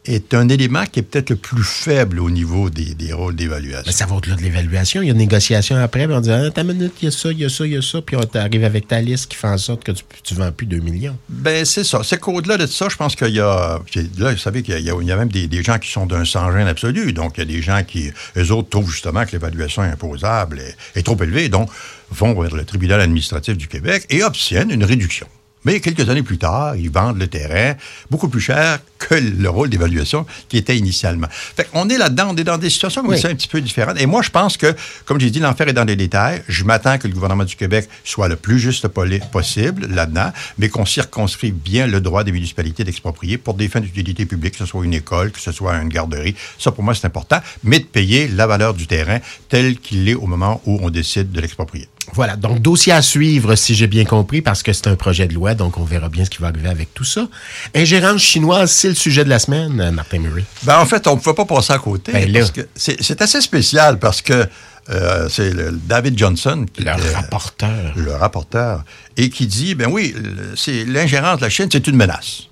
est 0.04 0.34
un 0.34 0.48
élément 0.48 0.84
qui 0.86 0.98
est 0.98 1.02
peut-être 1.02 1.30
le 1.30 1.36
plus 1.36 1.62
faible 1.62 2.18
au 2.18 2.28
niveau 2.28 2.70
des, 2.70 2.94
des 2.94 3.12
rôles 3.12 3.36
d'évaluation. 3.36 3.84
Mais 3.86 3.92
ça 3.92 4.06
va 4.06 4.16
au-delà 4.16 4.34
de 4.34 4.42
l'évaluation. 4.42 5.00
Il 5.00 5.06
y 5.06 5.08
a 5.10 5.12
une 5.12 5.18
négociation 5.18 5.76
après, 5.76 6.06
puis 6.06 6.16
on 6.16 6.20
dit, 6.20 6.30
ah, 6.30 6.50
ta 6.50 6.64
minute, 6.64 6.92
il 7.00 7.04
y 7.04 7.08
a 7.08 7.10
ça, 7.12 7.30
il 7.30 7.38
y 7.38 7.44
a 7.44 7.48
ça, 7.48 7.64
il 7.64 7.72
y 7.72 7.76
a 7.76 7.82
ça, 7.82 8.02
puis 8.02 8.16
on 8.16 8.22
t'arrive 8.22 8.64
avec 8.64 8.88
ta 8.88 9.00
liste 9.00 9.30
qui 9.30 9.36
fait 9.36 9.46
en 9.46 9.58
sorte 9.58 9.84
que 9.84 9.92
tu 9.92 10.34
ne 10.34 10.38
vends 10.40 10.50
plus 10.50 10.66
2 10.66 10.78
millions. 10.78 11.16
Ben, 11.28 11.64
c'est 11.64 11.84
ça. 11.84 12.00
C'est 12.02 12.18
qu'au-delà 12.18 12.56
de 12.56 12.66
ça, 12.66 12.88
je 12.88 12.96
pense 12.96 13.14
qu'il 13.14 13.28
y 13.28 13.40
a. 13.40 13.80
Là, 14.18 14.32
vous 14.32 14.38
savez 14.38 14.62
qu'il 14.62 14.80
y 14.80 14.90
a, 14.90 14.94
y 14.94 15.04
même 15.04 15.28
des, 15.28 15.46
des 15.46 15.62
gens 15.62 15.78
qui 15.78 15.90
sont 15.90 16.06
d'un 16.06 16.24
sans-gêne 16.24 16.66
absolu. 16.66 17.12
Donc, 17.12 17.34
il 17.36 17.40
y 17.40 17.42
a 17.42 17.46
des 17.46 17.62
gens 17.62 17.82
qui, 17.86 18.10
eux 18.36 18.50
autres, 18.50 18.70
trouvent 18.70 18.90
justement 18.90 19.24
que 19.24 19.32
l'évaluation 19.32 19.82
imposable 19.82 20.60
est, 20.60 20.98
est 20.98 21.02
trop 21.02 21.16
élevée. 21.22 21.48
Donc, 21.48 21.70
vont 22.10 22.38
vers 22.40 22.54
le 22.54 22.64
tribunal 22.64 23.00
administratif 23.00 23.56
du 23.56 23.68
Québec 23.68 24.04
et 24.10 24.24
obtiennent 24.24 24.70
une 24.70 24.84
réduction. 24.84 25.26
Mais 25.64 25.80
quelques 25.80 26.08
années 26.08 26.22
plus 26.22 26.38
tard, 26.38 26.76
ils 26.76 26.90
vendent 26.90 27.18
le 27.18 27.26
terrain 27.28 27.74
beaucoup 28.10 28.28
plus 28.28 28.40
cher 28.40 28.80
que 28.98 29.14
le 29.14 29.48
rôle 29.48 29.68
d'évaluation 29.68 30.26
qui 30.48 30.56
était 30.56 30.76
initialement. 30.76 31.26
Fait 31.30 31.68
on 31.72 31.88
est 31.88 31.98
là-dedans, 31.98 32.28
on 32.30 32.36
est 32.36 32.44
dans 32.44 32.58
des 32.58 32.70
situations 32.70 33.02
comme 33.02 33.10
Oui. 33.10 33.20
ça 33.20 33.28
un 33.28 33.34
petit 33.34 33.48
peu 33.48 33.60
différentes. 33.60 34.00
Et 34.00 34.06
moi, 34.06 34.22
je 34.22 34.30
pense 34.30 34.56
que, 34.56 34.74
comme 35.04 35.18
j'ai 35.20 35.30
dit, 35.30 35.40
l'enfer 35.40 35.68
est 35.68 35.72
dans 35.72 35.84
les 35.84 35.96
détails. 35.96 36.42
Je 36.48 36.64
m'attends 36.64 36.98
que 36.98 37.08
le 37.08 37.14
gouvernement 37.14 37.44
du 37.44 37.56
Québec 37.56 37.88
soit 38.04 38.28
le 38.28 38.36
plus 38.36 38.58
juste 38.58 38.86
possible 38.88 39.86
là-dedans, 39.86 40.32
mais 40.58 40.68
qu'on 40.68 40.86
circonscrive 40.86 41.54
bien 41.54 41.86
le 41.86 42.00
droit 42.00 42.24
des 42.24 42.32
municipalités 42.32 42.84
d'exproprier 42.84 43.38
pour 43.38 43.54
des 43.54 43.68
fins 43.68 43.80
d'utilité 43.80 44.26
publique, 44.26 44.52
que 44.52 44.58
ce 44.58 44.66
soit 44.66 44.84
une 44.84 44.94
école, 44.94 45.30
que 45.30 45.40
ce 45.40 45.52
soit 45.52 45.74
une 45.76 45.88
garderie. 45.88 46.34
Ça, 46.58 46.70
pour 46.70 46.84
moi, 46.84 46.94
c'est 46.94 47.06
important, 47.06 47.40
mais 47.64 47.78
de 47.80 47.84
payer 47.84 48.28
la 48.28 48.46
valeur 48.46 48.74
du 48.74 48.86
terrain 48.86 49.18
tel 49.48 49.76
qu'il 49.78 50.08
est 50.08 50.14
au 50.14 50.26
moment 50.26 50.60
où 50.66 50.78
on 50.82 50.90
décide 50.90 51.32
de 51.32 51.40
l'exproprier. 51.40 51.88
Voilà, 52.14 52.36
donc 52.36 52.60
dossier 52.60 52.92
à 52.92 53.00
suivre, 53.02 53.54
si 53.54 53.74
j'ai 53.74 53.86
bien 53.86 54.04
compris, 54.04 54.42
parce 54.42 54.62
que 54.62 54.72
c'est 54.72 54.86
un 54.86 54.96
projet 54.96 55.26
de 55.26 55.34
loi, 55.34 55.54
donc 55.54 55.78
on 55.78 55.84
verra 55.84 56.08
bien 56.08 56.24
ce 56.24 56.30
qui 56.30 56.38
va 56.42 56.48
arriver 56.48 56.68
avec 56.68 56.92
tout 56.92 57.04
ça. 57.04 57.26
Ingérence 57.74 58.20
chinoise, 58.20 58.70
c'est 58.70 58.88
le 58.88 58.94
sujet 58.94 59.24
de 59.24 59.30
la 59.30 59.38
semaine, 59.38 59.90
Martin 59.92 60.18
Murray. 60.18 60.44
Ben, 60.64 60.78
en 60.78 60.84
fait, 60.86 61.06
on 61.06 61.16
ne 61.16 61.20
pouvait 61.20 61.34
pas 61.34 61.46
passer 61.46 61.72
à 61.72 61.78
côté. 61.78 62.12
Ben 62.12 62.32
parce 62.32 62.50
que 62.50 62.68
c'est 62.76 63.22
assez 63.22 63.40
spécial 63.40 63.98
parce 63.98 64.20
que 64.20 64.46
euh, 64.90 65.28
c'est 65.28 65.52
David 65.86 66.18
Johnson 66.18 66.66
qui 66.72 66.82
Le 66.82 66.90
était 66.90 67.14
rapporteur. 67.14 67.92
le 67.96 68.14
rapporteur 68.14 68.84
et 69.16 69.30
qui 69.30 69.46
dit 69.46 69.74
ben 69.74 69.88
oui, 69.90 70.14
c'est 70.56 70.84
l'ingérence 70.84 71.38
de 71.38 71.42
la 71.42 71.50
Chine, 71.50 71.68
c'est 71.70 71.86
une 71.86 71.96
menace. 71.96 72.48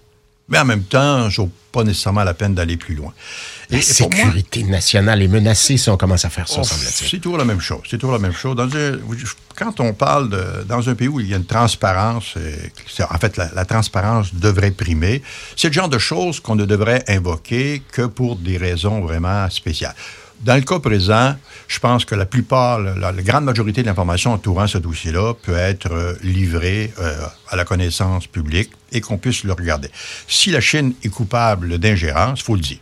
Mais 0.49 0.59
en 0.59 0.65
même 0.65 0.85
temps, 0.85 1.29
je 1.29 1.43
pas 1.71 1.85
nécessairement 1.85 2.25
la 2.25 2.35
peine 2.35 2.55
d'aller 2.55 2.77
plus 2.77 2.95
loin. 2.95 3.13
La 3.71 3.77
moi- 3.79 3.83
sécurité 3.85 4.63
nationale 4.65 5.23
est 5.23 5.29
menacée 5.29 5.77
si 5.77 5.89
on 5.91 5.97
commence 5.97 6.25
à 6.25 6.31
faire 6.31 6.49
ça, 6.49 6.57
Oh, 6.61 6.65
semble-t-il. 6.65 7.09
C'est 7.09 7.19
toujours 7.21 7.39
la 7.39 7.45
même 7.45 7.61
chose. 7.61 7.81
C'est 7.89 7.99
toujours 7.99 8.13
la 8.15 8.19
même 8.21 8.33
chose. 8.33 8.57
Dans 8.57 8.69
quand 9.57 9.79
on 9.81 9.93
parle 9.93 10.31
de, 10.31 10.65
dans 10.67 10.89
un 10.89 10.95
pays 10.95 11.09
où 11.09 11.21
il 11.21 11.29
y 11.29 11.35
a 11.35 11.37
une 11.37 11.45
transparence, 11.45 12.35
euh, 12.37 12.57
en 13.11 13.19
fait, 13.19 13.37
la, 13.37 13.51
la 13.55 13.65
transparence 13.65 14.35
devrait 14.35 14.71
primer. 14.71 15.23
C'est 15.57 15.69
le 15.69 15.75
genre 15.75 15.89
de 15.89 15.99
choses 15.99 16.41
qu'on 16.41 16.57
ne 16.57 16.65
devrait 16.65 17.05
invoquer 17.09 17.83
que 17.93 18.03
pour 18.03 18.37
des 18.37 18.57
raisons 18.57 19.01
vraiment 19.03 19.49
spéciales. 19.51 19.95
Dans 20.41 20.55
le 20.55 20.63
cas 20.63 20.79
présent, 20.79 21.37
je 21.69 21.79
pense 21.81 22.07
que 22.07 22.15
la 22.15 22.25
plupart, 22.25 22.81
la 22.81 23.13
grande 23.13 23.45
majorité 23.45 23.83
de 23.83 23.87
l'information 23.87 24.33
entourant 24.33 24.67
ce 24.67 24.79
dossier-là 24.79 25.35
peut 25.35 25.55
être 25.55 25.93
euh, 25.93 26.15
livrée 26.23 26.93
euh, 26.99 27.15
à 27.51 27.57
la 27.57 27.67
connaissance 27.67 28.27
publique 28.27 28.71
et 28.91 29.03
qu'on 29.03 29.19
puisse 29.19 29.45
le 29.45 29.53
regarder. 29.53 29.91
Si 30.27 30.51
la 30.51 30.63
Chine 30.63 30.95
est 31.05 31.11
coupable 31.11 31.79
d'ingérence, 31.79 32.41
il 32.41 32.45
faut 32.45 32.55
le 32.55 32.63
dire. 32.63 32.79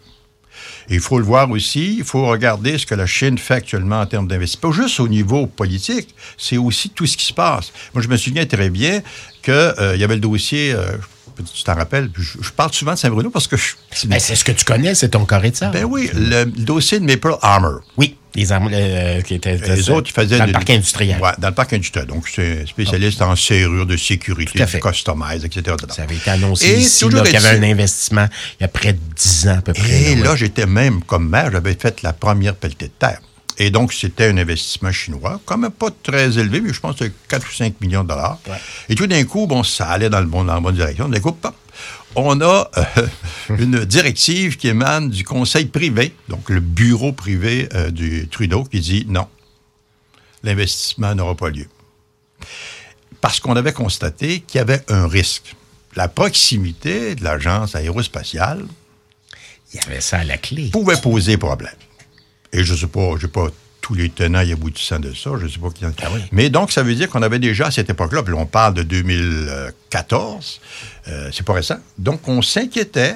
Il 0.91 1.01
faut 1.01 1.19
le 1.19 1.25
voir 1.25 1.51
aussi, 1.51 1.97
il 1.99 2.05
faut 2.05 2.27
regarder 2.27 2.79
ce 2.79 2.87
que 2.87 2.95
la 2.95 3.07
Chine 3.07 3.39
fait 3.39 3.55
actuellement 3.55 4.01
en 4.01 4.07
termes 4.07 4.29
d'investissement. 4.29 4.71
Pas 4.71 4.77
juste 4.77 5.01
au 5.01 5.09
niveau 5.09 5.47
politique, 5.47 6.15
c'est 6.37 6.57
aussi 6.57 6.91
tout 6.91 7.07
ce 7.07 7.17
qui 7.17 7.27
se 7.27 7.35
passe. 7.35 7.73
Moi, 7.95 8.03
je 8.03 8.09
me 8.09 8.17
souviens 8.17 8.47
très 8.47 8.71
bien 8.71 9.03
qu'il 9.43 9.55
y 9.97 10.05
avait 10.05 10.15
le 10.15 10.21
dossier, 10.21 10.73
euh, 10.73 10.97
tu 11.43 11.63
t'en 11.63 11.75
rappelles, 11.75 12.11
je, 12.17 12.39
je 12.41 12.51
parle 12.51 12.73
souvent 12.73 12.93
de 12.95 12.99
Saint-Bruno 12.99 13.31
parce 13.31 13.47
que 13.47 13.57
c'est 13.91 14.09
Ben, 14.09 14.19
c'est 14.19 14.35
ce 14.37 14.45
que 14.45 14.53
tu 14.53 14.65
connais, 14.65 14.95
c'est 14.95 15.11
ton 15.11 15.25
carré 15.25 15.51
de 15.51 15.57
sable. 15.57 15.73
ben 15.73 15.85
oui, 15.85 16.11
le, 16.15 16.45
le 16.45 16.45
dossier 16.47 17.01
de 17.01 17.05
Maple 17.05 17.35
Armor. 17.43 17.81
Oui, 17.97 18.17
les 18.35 18.53
armes 18.53 18.69
euh, 18.73 19.21
qui 19.23 19.35
étaient 19.35 19.57
Les 19.57 19.91
autres, 19.91 20.11
ils 20.11 20.13
faisaient 20.13 20.39
dans 20.39 20.45
de- 20.45 20.49
le 20.49 20.53
parc 20.53 20.71
industriel. 20.71 21.21
Ouais, 21.21 21.31
dans 21.39 21.49
le 21.49 21.55
parc 21.55 21.73
industriel. 21.73 22.07
Donc, 22.07 22.29
c'est 22.29 22.67
spécialiste 22.67 23.21
en 23.23 23.35
serrure 23.35 23.87
de 23.87 23.97
sécurité, 23.97 24.65
fait. 24.67 24.81
customize, 24.81 25.45
etc. 25.45 25.77
Ça 25.89 26.03
avait 26.03 26.17
été 26.17 26.31
annoncé 26.31 26.67
Et 26.69 26.79
ici 26.79 27.09
là, 27.09 27.23
qu'il 27.23 27.33
y 27.33 27.37
avait 27.37 27.59
un 27.59 27.71
investissement 27.71 28.29
il 28.61 28.63
y 28.63 28.65
a 28.65 28.69
près 28.69 28.93
de 28.93 28.99
10 29.17 29.49
ans 29.49 29.59
à 29.59 29.63
peu 29.63 29.73
près. 29.73 30.03
Et 30.13 30.15
là, 30.17 30.25
là, 30.25 30.31
ouais. 30.33 30.37
j'étais 30.37 30.67
même, 30.67 31.03
comme 31.03 31.29
maire, 31.29 31.51
j'avais 31.51 31.75
fait 31.75 32.03
la 32.03 32.13
première 32.13 32.55
pelletée 32.55 32.87
de 32.87 32.93
terre. 32.99 33.21
Et 33.61 33.71
donc, 33.71 33.93
c'était 33.93 34.27
un 34.27 34.39
investissement 34.39 34.93
chinois, 34.93 35.41
quand 35.45 35.59
même 35.59 35.73
pas 35.73 35.91
très 36.03 36.39
élevé, 36.39 36.61
mais 36.61 36.73
je 36.73 36.79
pense 36.79 36.97
que 36.97 37.05
c'était 37.05 37.17
4 37.27 37.47
ou 37.49 37.53
5 37.53 37.81
millions 37.81 38.05
de 38.05 38.09
dollars. 38.09 38.39
Ouais. 38.49 38.57
Et 38.89 38.95
tout 38.95 39.09
d'un 39.09 39.25
coup, 39.25 39.49
bon, 39.49 39.65
ça 39.65 39.89
allait 39.89 40.09
dans, 40.09 40.21
le 40.21 40.27
bon, 40.27 40.45
dans 40.45 40.55
la 40.55 40.61
bonne 40.61 40.77
direction. 40.77 41.09
D'un 41.09 41.19
coup, 41.19 41.33
pop, 41.33 41.55
on 42.15 42.41
a 42.41 42.71
euh, 42.77 43.07
une 43.59 43.85
directive 43.85 44.57
qui 44.57 44.69
émane 44.69 45.11
du 45.11 45.25
conseil 45.25 45.67
privé, 45.67 46.15
donc 46.29 46.49
le 46.51 46.61
bureau 46.61 47.13
privé 47.13 47.69
euh, 47.75 47.91
du 47.91 48.29
Trudeau, 48.29 48.63
qui 48.63 48.79
dit 48.79 49.07
non, 49.09 49.27
l'investissement 50.45 51.17
n'aura 51.17 51.35
pas 51.35 51.51
lieu. 51.51 51.67
Parce 53.21 53.41
qu'on 53.41 53.57
avait 53.57 53.73
constaté 53.73 54.41
qu'il 54.41 54.59
y 54.59 54.61
avait 54.61 54.85
un 54.89 55.09
risque. 55.09 55.57
La 55.97 56.07
proximité 56.07 57.17
de 57.17 57.25
l'agence 57.25 57.75
aérospatiale 57.75 58.65
Il 59.75 59.81
y 59.81 59.85
avait 59.85 60.01
ça 60.01 60.19
à 60.19 60.25
la 60.25 60.39
clé. 60.39 60.69
pouvait 60.71 61.01
poser 61.01 61.37
problème. 61.37 61.75
Et 62.53 62.65
je 62.65 62.73
ne 62.73 62.79
sais 62.79 62.87
pas, 62.87 63.15
je 63.19 63.27
n'ai 63.27 63.33
pas 63.33 63.49
tous 63.81 63.95
les 63.95 64.11
tenants 64.11 64.41
et 64.41 64.53
aboutissants 64.53 64.99
de 64.99 65.15
ça, 65.15 65.31
je 65.39 65.45
ne 65.45 65.49
sais 65.49 65.59
pas 65.59 65.71
qui 65.71 65.87
en... 65.87 65.93
Ah 66.03 66.09
oui. 66.13 66.21
Mais 66.33 66.51
donc, 66.51 66.73
ça 66.73 66.83
veut 66.83 66.95
dire 66.95 67.09
qu'on 67.09 67.23
avait 67.23 67.39
déjà 67.39 67.67
à 67.67 67.71
cette 67.71 67.89
époque-là, 67.89 68.23
puis 68.23 68.35
on 68.35 68.47
parle 68.47 68.75
de 68.75 68.83
2014, 68.83 70.61
euh, 71.09 71.31
c'est 71.33 71.45
pas 71.45 71.55
récent, 71.55 71.79
donc 71.97 72.27
on 72.29 72.43
s'inquiétait 72.43 73.15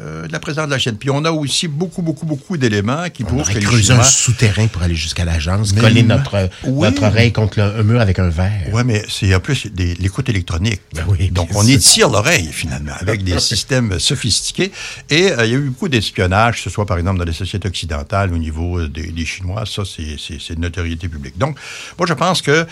euh, 0.00 0.26
de 0.26 0.32
la 0.32 0.38
présence 0.40 0.66
de 0.66 0.70
la 0.70 0.78
chaîne. 0.78 0.96
Puis 0.96 1.10
on 1.10 1.24
a 1.24 1.30
aussi 1.30 1.68
beaucoup, 1.68 2.02
beaucoup, 2.02 2.26
beaucoup 2.26 2.56
d'éléments 2.56 3.08
qui 3.10 3.22
prouvent 3.24 3.48
que 3.52 3.58
creusé 3.58 3.92
un 3.92 4.02
souterrain 4.02 4.66
pour 4.66 4.82
aller 4.82 4.94
jusqu'à 4.94 5.24
l'agence, 5.24 5.72
coller 5.72 6.02
notre, 6.02 6.48
Oui. 6.64 6.88
notre 6.88 7.02
oreille 7.04 7.32
contre 7.32 7.58
le- 7.60 7.80
un 7.80 7.82
mur 7.82 8.00
avec 8.00 8.18
un 8.18 8.28
verre. 8.28 8.68
Oui, 8.72 8.82
mais 8.84 9.04
c'est 9.08 9.34
en 9.34 9.40
plus 9.40 9.66
l'écoute 9.76 10.28
électronique. 10.28 10.80
Ben 10.94 11.04
oui, 11.08 11.30
Donc, 11.30 11.50
on 11.54 11.66
étire 11.66 12.08
l'oreille, 12.08 12.48
finalement, 12.52 12.92
avec 12.98 13.22
des 13.24 13.38
systèmes 13.50 13.98
sophistiqués. 13.98 14.72
Et 15.10 15.32
euh, 15.32 15.44
il 15.44 15.50
y 15.52 15.54
a 15.54 15.58
eu 15.58 15.68
beaucoup 15.68 15.88
d'espionnage, 15.88 16.56
que 16.56 16.62
ce 16.62 16.70
soit, 16.70 16.86
par 16.86 16.98
exemple, 16.98 17.18
dans 17.18 17.24
les 17.24 17.32
sociétés 17.32 17.68
occidentales, 17.68 18.32
au 18.32 18.38
niveau 18.38 18.78
euh, 18.78 18.88
des, 18.88 19.08
des 19.12 19.24
Chinois. 19.26 19.64
Ça, 19.66 19.82
c'est 19.86 20.54
de 20.54 20.60
notoriété 20.60 21.08
publique. 21.08 21.36
Donc, 21.38 21.56
moi, 21.98 22.06
je 22.06 22.14
pense 22.14 22.40
que... 22.42 22.66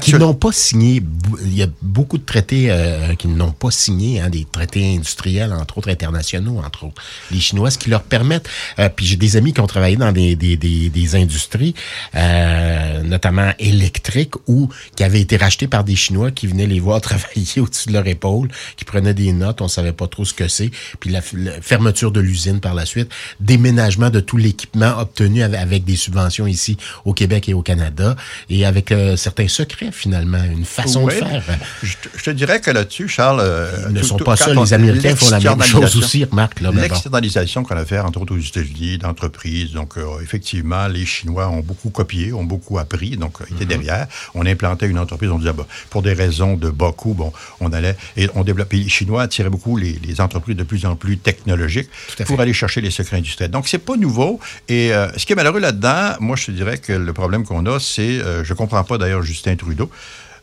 qui 0.00 0.14
n'ont 0.14 0.34
pas 0.34 0.52
signé. 0.52 1.02
Il 1.44 1.54
y 1.54 1.62
a 1.62 1.68
beaucoup 1.82 2.18
de 2.18 2.24
traités 2.24 2.70
euh, 2.70 3.14
qui 3.14 3.28
n'ont 3.28 3.52
pas 3.52 3.70
signé, 3.70 4.20
hein, 4.20 4.30
des 4.30 4.46
traités 4.50 4.94
industriels, 4.96 5.52
entre 5.52 5.78
autres 5.78 5.90
internationaux, 5.90 6.60
entre 6.64 6.84
autres. 6.84 7.02
Les 7.30 7.40
Chinois, 7.40 7.70
ce 7.70 7.78
qui 7.78 7.90
leur 7.90 8.02
permettent. 8.02 8.48
euh, 8.78 8.88
puis 8.88 9.06
j'ai 9.06 9.16
des 9.16 9.36
amis 9.36 9.52
qui 9.52 9.60
ont 9.60 9.66
travaillé 9.66 9.96
dans 9.96 10.12
des, 10.12 10.36
des, 10.36 10.56
des, 10.56 10.88
des 10.88 11.14
industries, 11.16 11.74
euh, 12.14 13.02
notamment 13.02 13.52
électriques, 13.58 14.34
ou 14.46 14.68
qui 14.96 15.04
avaient 15.04 15.20
été 15.20 15.36
rachetés 15.36 15.66
par 15.66 15.84
des 15.84 15.96
Chinois 15.96 16.30
qui 16.30 16.46
venaient 16.46 16.66
les 16.66 16.80
voir 16.80 17.00
travailler 17.10 17.60
au-dessus 17.60 17.88
de 17.88 17.94
leur 17.94 18.06
épaule, 18.06 18.48
qui 18.76 18.84
prenaient 18.84 19.14
des 19.14 19.32
notes, 19.32 19.60
on 19.60 19.68
savait 19.68 19.92
pas 19.92 20.06
trop 20.06 20.24
ce 20.24 20.34
que 20.34 20.48
c'est. 20.48 20.70
Puis 20.98 21.10
la, 21.10 21.20
fermeture 21.60 22.10
de 22.10 22.20
l'usine 22.20 22.60
par 22.60 22.74
la 22.74 22.86
suite, 22.86 23.10
déménagement 23.40 24.10
de 24.10 24.20
tout 24.20 24.36
l'équipement 24.36 24.98
obtenu 24.98 25.42
avec, 25.42 25.84
des 25.84 25.96
subventions 25.96 26.46
ici 26.46 26.76
au 27.04 27.14
Québec 27.14 27.48
et 27.48 27.54
au 27.54 27.62
Canada, 27.62 28.16
et 28.48 28.64
avec 28.64 28.92
euh, 28.92 29.16
certains 29.16 29.48
secrets 29.70 29.90
finalement, 29.92 30.42
une 30.44 30.64
façon 30.64 31.04
Oui. 31.04 31.14
de 31.14 31.18
faire. 31.24 31.42
Je, 31.82 31.94
te- 31.94 32.08
je 32.16 32.24
te 32.24 32.30
dirais 32.30 32.60
que 32.60 32.70
là-dessus, 32.70 33.08
Charles... 33.08 33.40
euh, 33.40 33.70
Ils 33.88 33.94
ne 33.94 34.00
tout- 34.00 34.06
sont 34.06 34.16
pas 34.18 34.36
seuls, 34.36 34.56
les 34.58 34.72
Américains 34.72 35.16
font 35.16 35.30
la 35.30 35.40
même 35.40 35.62
chose 35.62 35.96
aussi, 35.96 36.24
remarque. 36.24 36.60
L'externalisation 36.60 37.62
qu'on 37.64 37.76
a 37.76 37.84
fait, 37.84 37.98
entre 38.00 38.20
autres 38.20 38.34
aux 38.34 38.38
États-Unis, 38.38 38.98
d'entreprises. 38.98 39.72
Donc, 39.72 39.96
euh, 39.96 40.20
effectivement, 40.22 40.86
les 40.88 41.06
Chinois 41.06 41.48
ont 41.48 41.60
beaucoup 41.60 41.90
copié, 41.90 42.32
ont 42.32 42.44
beaucoup 42.44 42.78
appris, 42.78 43.16
donc 43.16 43.40
euh, 43.40 43.44
Mm-hmm. 43.50 43.54
étaient 43.56 43.64
derrière. 43.64 44.06
On 44.34 44.46
implantait 44.46 44.86
une 44.86 44.98
entreprise, 44.98 45.30
on 45.30 45.38
disait, 45.38 45.52
bah, 45.52 45.66
pour 45.90 46.02
des 46.02 46.12
raisons 46.12 46.56
de 46.56 46.70
bas 46.70 46.92
coût, 46.96 47.14
bon, 47.14 47.32
on 47.60 47.72
allait, 47.72 47.96
et 48.16 48.28
on 48.34 48.44
développait, 48.44 48.76
les 48.76 48.88
Chinois 48.88 49.22
attiraient 49.22 49.50
beaucoup 49.50 49.76
les, 49.76 49.98
les 50.06 50.20
entreprises 50.20 50.56
de 50.56 50.62
plus 50.62 50.84
en 50.86 50.94
plus 50.96 51.16
technologiques 51.18 51.88
pour 52.26 52.40
aller 52.40 52.52
chercher 52.52 52.80
les 52.80 52.90
secrets 52.90 53.16
industriels. 53.16 53.50
Donc, 53.50 53.66
c'est 53.68 53.78
pas 53.78 53.96
nouveau. 53.96 54.38
Et 54.68 54.92
euh, 54.92 55.08
ce 55.16 55.26
qui 55.26 55.32
est 55.32 55.36
malheureux 55.36 55.60
là-dedans, 55.60 56.14
moi, 56.20 56.36
je 56.36 56.46
te 56.46 56.50
dirais 56.52 56.78
que 56.78 56.92
le 56.92 57.12
problème 57.12 57.44
qu'on 57.44 57.66
a, 57.66 57.80
c'est, 57.80 58.02
euh, 58.20 58.44
je 58.44 58.54
comprends 58.54 58.84
pas 58.84 58.98
d'ailleurs 58.98 59.22
Justin 59.22 59.56
Trudeau, 59.60 59.90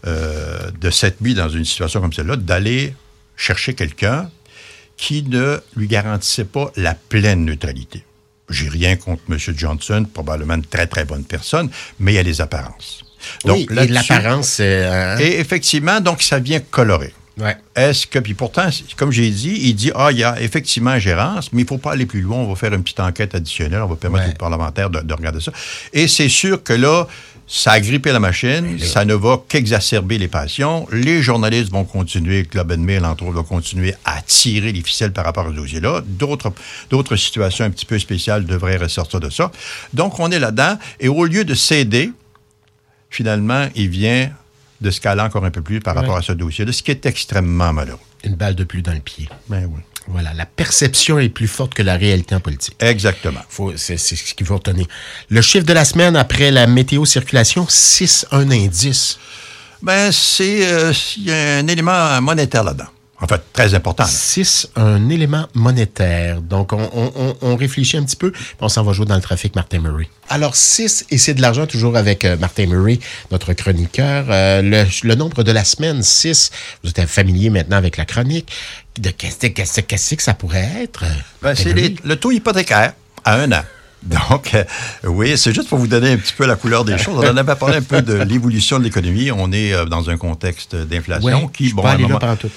euh, 0.05 0.71
de 0.79 0.89
s'être 0.89 1.19
mis 1.21 1.33
dans 1.33 1.49
une 1.49 1.65
situation 1.65 1.99
comme 2.01 2.13
celle-là, 2.13 2.35
d'aller 2.35 2.93
chercher 3.35 3.73
quelqu'un 3.73 4.29
qui 4.95 5.23
ne 5.23 5.59
lui 5.75 5.87
garantissait 5.87 6.45
pas 6.45 6.71
la 6.75 6.93
pleine 6.95 7.45
neutralité. 7.45 8.03
J'ai 8.49 8.69
rien 8.69 8.95
contre 8.95 9.21
M. 9.29 9.37
Johnson, 9.37 10.05
probablement 10.11 10.55
une 10.55 10.65
très, 10.65 10.87
très 10.87 11.03
bonne 11.05 11.23
personne, 11.25 11.69
mais 11.99 12.13
il 12.13 12.15
y 12.15 12.19
a 12.19 12.23
les 12.23 12.39
apparences. 12.41 13.03
oui, 13.45 13.67
et 13.69 13.87
l'apparence. 13.87 14.57
euh, 14.61 15.15
hein? 15.15 15.19
Et 15.19 15.39
effectivement, 15.39 15.99
donc, 15.99 16.21
ça 16.21 16.39
vient 16.39 16.59
colorer. 16.61 17.13
Ouais. 17.37 17.55
Est-ce 17.75 18.07
que, 18.07 18.17
puis 18.19 18.33
pourtant, 18.33 18.71
c'est- 18.71 18.95
comme 18.95 19.11
j'ai 19.11 19.29
dit, 19.29 19.55
il 19.63 19.75
dit, 19.75 19.91
ah, 19.93 20.07
il 20.11 20.17
y 20.17 20.23
a 20.23 20.41
effectivement 20.41 20.91
ingérence, 20.91 21.51
mais 21.53 21.61
il 21.61 21.65
ne 21.65 21.69
faut 21.69 21.77
pas 21.77 21.91
aller 21.91 22.05
plus 22.07 22.21
loin, 22.21 22.37
on 22.37 22.47
va 22.49 22.55
faire 22.55 22.73
une 22.73 22.81
petite 22.83 22.99
enquête 22.99 23.35
additionnelle, 23.35 23.81
on 23.81 23.87
va 23.87 23.95
permettre 23.95 24.25
Ouais. 24.27 24.31
aux 24.33 24.37
parlementaires 24.37 24.89
de, 24.89 25.01
de 25.01 25.13
regarder 25.13 25.41
ça. 25.41 25.51
Et 25.93 26.07
c'est 26.07 26.29
sûr 26.29 26.63
que 26.63 26.73
là, 26.73 27.07
ça 27.49 27.71
a 27.71 27.79
grippé 27.79 28.11
la 28.11 28.19
machine, 28.19 28.77
ça 28.77 29.05
ne 29.05 29.13
va 29.13 29.41
qu'exacerber 29.47 30.17
les 30.17 30.27
passions. 30.27 30.85
Les 30.91 31.21
journalistes 31.21 31.71
vont 31.71 31.85
continuer, 31.85 32.43
Club 32.43 32.71
and 32.73 32.79
Mail, 32.79 33.05
entre 33.05 33.23
autres, 33.23 33.37
va 33.37 33.43
continuer 33.43 33.95
à 34.03 34.21
tirer 34.21 34.73
les 34.73 34.81
ficelles 34.81 35.13
par 35.13 35.23
rapport 35.23 35.45
au 35.47 35.51
dossier-là. 35.53 36.01
D'autres, 36.05 36.51
d'autres 36.89 37.15
situations 37.15 37.63
un 37.63 37.69
petit 37.69 37.85
peu 37.85 37.97
spéciales 37.99 38.45
devraient 38.45 38.75
ressortir 38.77 39.21
de 39.21 39.29
ça. 39.29 39.49
Donc, 39.93 40.19
on 40.19 40.29
est 40.31 40.39
là-dedans, 40.39 40.77
et 40.99 41.07
au 41.07 41.23
lieu 41.25 41.45
de 41.45 41.53
céder, 41.53 42.11
finalement, 43.09 43.67
il 43.75 43.89
vient 43.89 44.29
de 44.81 44.91
se 44.91 44.99
caler 44.99 45.21
encore 45.21 45.45
un 45.45 45.51
peu 45.51 45.61
plus 45.61 45.79
par 45.79 45.95
Ouais. 45.95 46.01
rapport 46.01 46.17
à 46.17 46.21
ce 46.21 46.33
dossier-là, 46.33 46.71
ce 46.73 46.83
qui 46.83 46.91
est 46.91 47.05
extrêmement 47.05 47.71
malheureux. 47.73 47.99
Une 48.23 48.35
balle 48.35 48.55
de 48.55 48.63
plus 48.65 48.81
dans 48.81 48.93
le 48.93 48.99
pied. 48.99 49.29
Ben 49.49 49.65
oui. 49.73 49.79
Voilà, 50.07 50.33
la 50.33 50.45
perception 50.45 51.19
est 51.19 51.29
plus 51.29 51.47
forte 51.47 51.73
que 51.73 51.83
la 51.83 51.95
réalité 51.95 52.33
en 52.33 52.39
politique. 52.39 52.75
Exactement. 52.79 53.41
C'est, 53.75 53.97
ce 53.97 54.33
qu'il 54.33 54.45
faut 54.45 54.55
retenir. 54.55 54.87
Le 55.29 55.41
chiffre 55.41 55.65
de 55.65 55.73
la 55.73 55.85
semaine 55.85 56.15
après 56.15 56.49
la 56.51 56.65
météo 56.65 57.05
circulation, 57.05 57.65
6, 57.67 58.27
un 58.31 58.49
indice. 58.51 59.19
Ben, 59.81 60.11
c'est 60.11 60.65
euh, 60.65 60.93
y 61.17 61.31
a 61.31 61.57
un 61.57 61.67
élément 61.67 62.21
monétaire 62.21 62.63
là-dedans. 62.63 62.87
En 63.19 63.25
fait, 63.27 63.41
très 63.51 63.73
important. 63.73 64.03
là. 64.03 64.09
6, 64.09 64.69
un 64.75 65.09
élément 65.09 65.47
monétaire. 65.55 66.39
Donc, 66.41 66.71
on, 66.71 66.89
on- 66.93 67.11
on- 67.15 67.37
on 67.41 67.55
réfléchit 67.55 67.97
un 67.97 68.03
petit 68.03 68.15
peu, 68.15 68.29
puis 68.31 68.41
on 68.61 68.69
s'en 68.69 68.83
va 68.83 68.93
jouer 68.93 69.07
dans 69.07 69.15
le 69.15 69.21
trafic, 69.21 69.55
Martin 69.55 69.79
Murray. 69.79 70.07
Alors, 70.29 70.55
6, 70.55 71.05
et 71.09 71.17
c'est 71.17 71.33
de 71.33 71.41
l'argent, 71.41 71.65
toujours 71.65 71.97
avec 71.97 72.25
euh, 72.25 72.37
Martin 72.37 72.67
Murray, 72.67 72.99
notre 73.31 73.53
chroniqueur. 73.53 74.25
Euh, 74.29 74.61
le, 74.61 74.85
le 75.03 75.15
nombre 75.15 75.43
de 75.43 75.51
la 75.51 75.63
semaine, 75.63 76.03
6, 76.03 76.51
vous 76.83 76.89
êtes 76.91 77.05
familier 77.07 77.49
maintenant 77.49 77.77
avec 77.77 77.97
la 77.97 78.05
chronique. 78.05 78.51
De 78.99 79.09
qu'est-ce 79.09 79.47
qu'est-ce- 79.47 79.81
qu'est-ce 79.81 80.15
que 80.15 80.23
ça 80.23 80.33
pourrait 80.35 80.69
être? 80.83 81.03
euh, 81.03 81.07
Ben, 81.41 81.55
c'est 81.55 81.73
le 82.03 82.15
taux 82.17 82.31
hypothécaire 82.31 82.93
à 83.25 83.35
un 83.39 83.51
an. 83.51 83.63
Donc, 84.03 84.53
euh, 84.53 84.63
oui, 85.05 85.35
c'est 85.37 85.53
juste 85.53 85.69
pour 85.69 85.79
vous 85.79 85.87
donner 85.87 86.11
un 86.11 86.17
petit 86.17 86.33
peu 86.33 86.45
la 86.45 86.55
couleur 86.55 86.85
des 86.85 86.99
choses. 86.99 87.25
On 87.25 87.29
en 87.31 87.35
avait 87.37 87.55
parlé 87.55 87.77
un 87.77 87.81
peu 87.81 88.01
de 88.03 88.13
l'évolution 88.13 88.77
de 88.77 88.83
l'économie. 88.83 89.31
On 89.31 89.51
est 89.51 89.73
euh, 89.73 89.85
dans 89.85 90.09
un 90.11 90.17
contexte 90.17 90.75
d'inflation 90.75 91.25
Ouais, 91.45 91.49
qui, 91.51 91.73
bon, 91.73 91.81
pas 91.81 91.89
à 91.91 91.95
un 91.95 91.97
moment- 91.97 92.19
tout. 92.39 92.49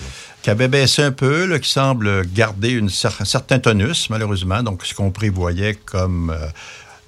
Qui 0.42 0.50
avait 0.50 0.68
baissé 0.68 1.02
un 1.02 1.12
peu, 1.12 1.58
qui 1.58 1.70
semble 1.70 2.26
garder 2.26 2.70
une 2.70 2.88
un 2.88 3.24
certain 3.24 3.58
tonus, 3.58 4.08
malheureusement. 4.10 4.62
Donc, 4.62 4.84
ce 4.84 4.94
qu'on 4.94 5.10
prévoyait 5.10 5.74
comme 5.74 6.30
euh, 6.30 6.46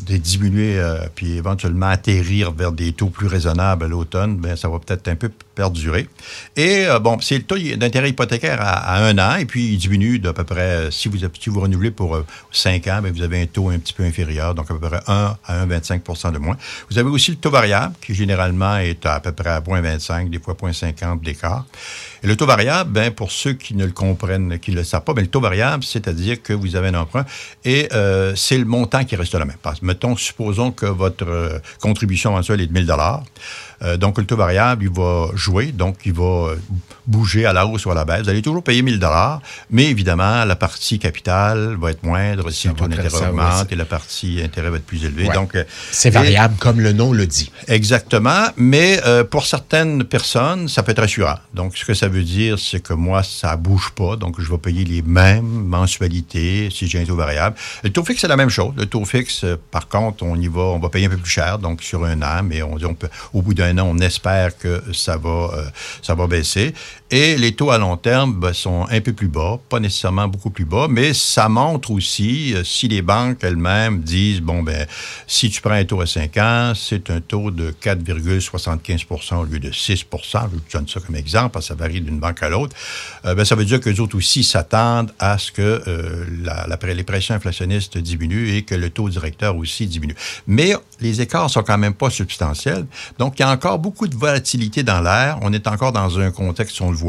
de 0.00 0.16
diminuer 0.16 0.78
euh, 0.78 0.98
puis 1.14 1.36
éventuellement 1.36 1.86
atterrir 1.86 2.52
vers 2.52 2.72
des 2.72 2.92
taux 2.92 3.08
plus 3.08 3.26
raisonnables 3.26 3.84
à 3.84 3.88
l'automne, 3.88 4.36
ben 4.36 4.56
ça 4.56 4.68
va 4.68 4.78
peut-être 4.78 5.08
un 5.08 5.16
peu 5.16 5.30
perdurer. 5.54 6.08
Et 6.56 6.86
euh, 6.86 6.98
bon, 6.98 7.18
c'est 7.20 7.36
le 7.36 7.44
taux 7.44 7.58
d'intérêt 7.58 8.10
hypothécaire 8.10 8.60
à, 8.60 8.72
à 8.72 9.04
un 9.04 9.18
an, 9.18 9.36
et 9.36 9.44
puis 9.44 9.72
il 9.72 9.78
diminue 9.78 10.18
d'à 10.18 10.32
peu 10.32 10.44
près, 10.44 10.60
euh, 10.60 10.90
si 10.90 11.08
vous, 11.08 11.18
vous 11.46 11.60
renouvelez 11.60 11.90
pour 11.90 12.16
euh, 12.16 12.26
cinq 12.50 12.86
ans, 12.86 13.00
ben 13.02 13.12
vous 13.12 13.22
avez 13.22 13.42
un 13.42 13.46
taux 13.46 13.70
un 13.70 13.78
petit 13.78 13.92
peu 13.92 14.02
inférieur, 14.02 14.54
donc 14.54 14.70
à 14.70 14.74
peu 14.74 14.88
près 14.88 15.00
1 15.06 15.36
à 15.44 15.66
1,25% 15.66 16.32
de 16.32 16.38
moins. 16.38 16.56
Vous 16.90 16.98
avez 16.98 17.08
aussi 17.08 17.30
le 17.30 17.36
taux 17.36 17.50
variable, 17.50 17.94
qui 18.00 18.14
généralement 18.14 18.78
est 18.78 19.04
à, 19.06 19.20
peu 19.20 19.32
près 19.32 19.50
à 19.50 19.60
0,25, 19.60 20.30
des 20.30 20.38
fois 20.38 20.54
0,50 20.54 21.20
d'écart. 21.22 21.66
Et 22.22 22.26
le 22.26 22.36
taux 22.36 22.46
variable, 22.46 22.90
ben, 22.90 23.10
pour 23.10 23.30
ceux 23.32 23.54
qui 23.54 23.74
ne 23.74 23.84
le 23.84 23.92
comprennent, 23.92 24.58
qui 24.58 24.70
ne 24.70 24.76
le 24.76 24.84
savent 24.84 25.02
pas, 25.02 25.12
ben, 25.12 25.22
le 25.22 25.28
taux 25.28 25.40
variable, 25.40 25.84
c'est-à-dire 25.84 26.42
que 26.42 26.52
vous 26.52 26.76
avez 26.76 26.88
un 26.88 26.94
emprunt 26.94 27.24
et 27.64 27.88
euh, 27.92 28.34
c'est 28.36 28.58
le 28.58 28.64
montant 28.64 29.04
qui 29.04 29.16
reste 29.16 29.34
le 29.34 29.44
même. 29.44 29.56
Mettons, 29.82 30.16
supposons 30.16 30.70
que 30.70 30.86
votre 30.86 31.60
contribution 31.80 32.32
mensuelle 32.32 32.60
est 32.60 32.66
de 32.66 32.72
1000 32.72 32.86
dollars. 32.86 33.22
Euh, 33.82 33.96
donc, 33.96 34.18
le 34.18 34.24
taux 34.24 34.36
variable, 34.36 34.84
il 34.84 34.90
va 34.90 35.28
jouer, 35.34 35.72
donc 35.72 35.98
il 36.04 36.12
va 36.12 36.54
bouger 37.06 37.46
à 37.46 37.52
la 37.52 37.66
hausse 37.66 37.86
ou 37.86 37.90
à 37.90 37.94
la 37.94 38.04
baisse. 38.04 38.22
Vous 38.22 38.28
allez 38.28 38.42
toujours 38.42 38.62
payer 38.62 38.82
1000 38.82 38.98
dollars, 38.98 39.40
mais 39.70 39.86
évidemment, 39.86 40.44
la 40.44 40.56
partie 40.56 40.98
capitale 40.98 41.76
va 41.80 41.90
être 41.90 42.02
moindre 42.02 42.50
si 42.50 42.68
le 42.68 42.74
taux 42.74 42.86
d'intérêt 42.86 43.28
augmente 43.28 43.72
et 43.72 43.76
la 43.76 43.84
partie 43.84 44.40
intérêt 44.42 44.70
va 44.70 44.76
être 44.76 44.86
plus 44.86 45.04
élevée. 45.04 45.28
Donc, 45.34 45.56
c'est 45.90 46.10
variable, 46.10 46.54
comme 46.58 46.80
le 46.80 46.92
nom 46.92 47.12
le 47.12 47.26
dit. 47.26 47.50
Exactement, 47.68 48.46
mais 48.56 49.00
euh, 49.06 49.24
pour 49.24 49.46
certaines 49.46 50.04
personnes, 50.04 50.68
ça 50.68 50.82
peut 50.82 50.92
être 50.92 51.00
rassurant. 51.00 51.38
Donc, 51.54 51.76
ce 51.76 51.84
que 51.84 51.94
ça 51.94 52.08
veut 52.08 52.22
dire, 52.22 52.58
c'est 52.58 52.80
que 52.80 52.92
moi, 52.92 53.22
ça 53.22 53.56
bouge 53.56 53.90
pas, 53.94 54.16
donc 54.16 54.40
je 54.40 54.50
vais 54.50 54.58
payer 54.58 54.84
les 54.84 55.02
mêmes 55.02 55.44
mensualités 55.44 56.68
si 56.70 56.86
j'ai 56.86 57.00
un 57.00 57.04
taux 57.04 57.16
variable. 57.16 57.56
Le 57.82 57.90
taux 57.90 58.04
fixe, 58.04 58.20
c'est 58.20 58.28
la 58.28 58.36
même 58.36 58.50
chose. 58.50 58.72
Le 58.76 58.86
taux 58.86 59.04
fixe, 59.04 59.44
euh, 59.44 59.56
par 59.70 59.88
contre, 59.88 60.22
on 60.22 60.36
y 60.36 60.48
va, 60.48 60.62
on 60.62 60.78
va 60.78 60.88
payer 60.88 61.06
un 61.06 61.10
peu 61.10 61.16
plus 61.16 61.30
cher, 61.30 61.58
donc 61.58 61.82
sur 61.82 62.04
un 62.04 62.20
an, 62.22 62.42
mais 62.44 62.62
on, 62.62 62.76
on 62.82 62.94
peut, 62.94 63.08
au 63.32 63.42
bout 63.42 63.54
d'un 63.54 63.71
an, 63.78 63.88
on 63.88 63.98
espère 63.98 64.56
que 64.56 64.82
ça 64.92 65.16
va, 65.16 65.50
euh, 65.54 65.64
ça 66.02 66.14
va 66.14 66.26
baisser. 66.26 66.74
Et 67.14 67.36
les 67.36 67.52
taux 67.52 67.70
à 67.70 67.76
long 67.76 67.98
terme 67.98 68.32
ben, 68.40 68.54
sont 68.54 68.86
un 68.90 69.00
peu 69.02 69.12
plus 69.12 69.28
bas, 69.28 69.60
pas 69.68 69.80
nécessairement 69.80 70.28
beaucoup 70.28 70.48
plus 70.48 70.64
bas, 70.64 70.86
mais 70.88 71.12
ça 71.12 71.50
montre 71.50 71.90
aussi, 71.90 72.54
euh, 72.54 72.64
si 72.64 72.88
les 72.88 73.02
banques 73.02 73.36
elles-mêmes 73.42 74.00
disent, 74.00 74.40
bon, 74.40 74.62
ben, 74.62 74.86
si 75.26 75.50
tu 75.50 75.60
prends 75.60 75.72
un 75.72 75.84
taux 75.84 76.00
à 76.00 76.06
5 76.06 76.36
ans, 76.38 76.72
c'est 76.74 77.10
un 77.10 77.20
taux 77.20 77.50
de 77.50 77.74
4,75% 77.82 79.36
au 79.36 79.44
lieu 79.44 79.58
de 79.58 79.68
6% 79.68 80.06
je 80.22 80.78
donne 80.78 80.88
ça 80.88 81.00
comme 81.00 81.16
exemple, 81.16 81.50
parce 81.50 81.66
que 81.66 81.68
ça 81.68 81.74
varie 81.74 82.00
d'une 82.00 82.18
banque 82.18 82.42
à 82.42 82.48
l'autre, 82.48 82.74
euh, 83.26 83.34
ben, 83.34 83.44
ça 83.44 83.56
veut 83.56 83.66
dire 83.66 83.78
que 83.78 83.90
les 83.90 84.00
autres 84.00 84.16
aussi 84.16 84.42
s'attendent 84.42 85.12
à 85.18 85.36
ce 85.36 85.52
que 85.52 85.82
euh, 85.86 86.24
les 86.94 87.04
pressions 87.04 87.34
inflationnistes 87.34 87.98
diminuent 87.98 88.56
et 88.56 88.62
que 88.62 88.74
le 88.74 88.88
taux 88.88 89.10
directeur 89.10 89.54
aussi 89.58 89.86
diminue. 89.86 90.16
Mais 90.46 90.74
les 90.98 91.20
écarts 91.20 91.50
sont 91.50 91.62
quand 91.62 91.76
même 91.76 91.92
pas 91.92 92.08
substantiels. 92.08 92.86
Donc, 93.18 93.38
il 93.38 93.42
y 93.42 93.44
a 93.44 93.50
encore 93.50 93.78
beaucoup 93.78 94.08
de 94.08 94.16
volatilité 94.16 94.82
dans 94.82 95.02
l'air. 95.02 95.38
On 95.42 95.52
est 95.52 95.66
encore 95.66 95.92
dans 95.92 96.18
un 96.18 96.30
contexte, 96.30 96.80
on 96.80 96.90
le 96.90 97.01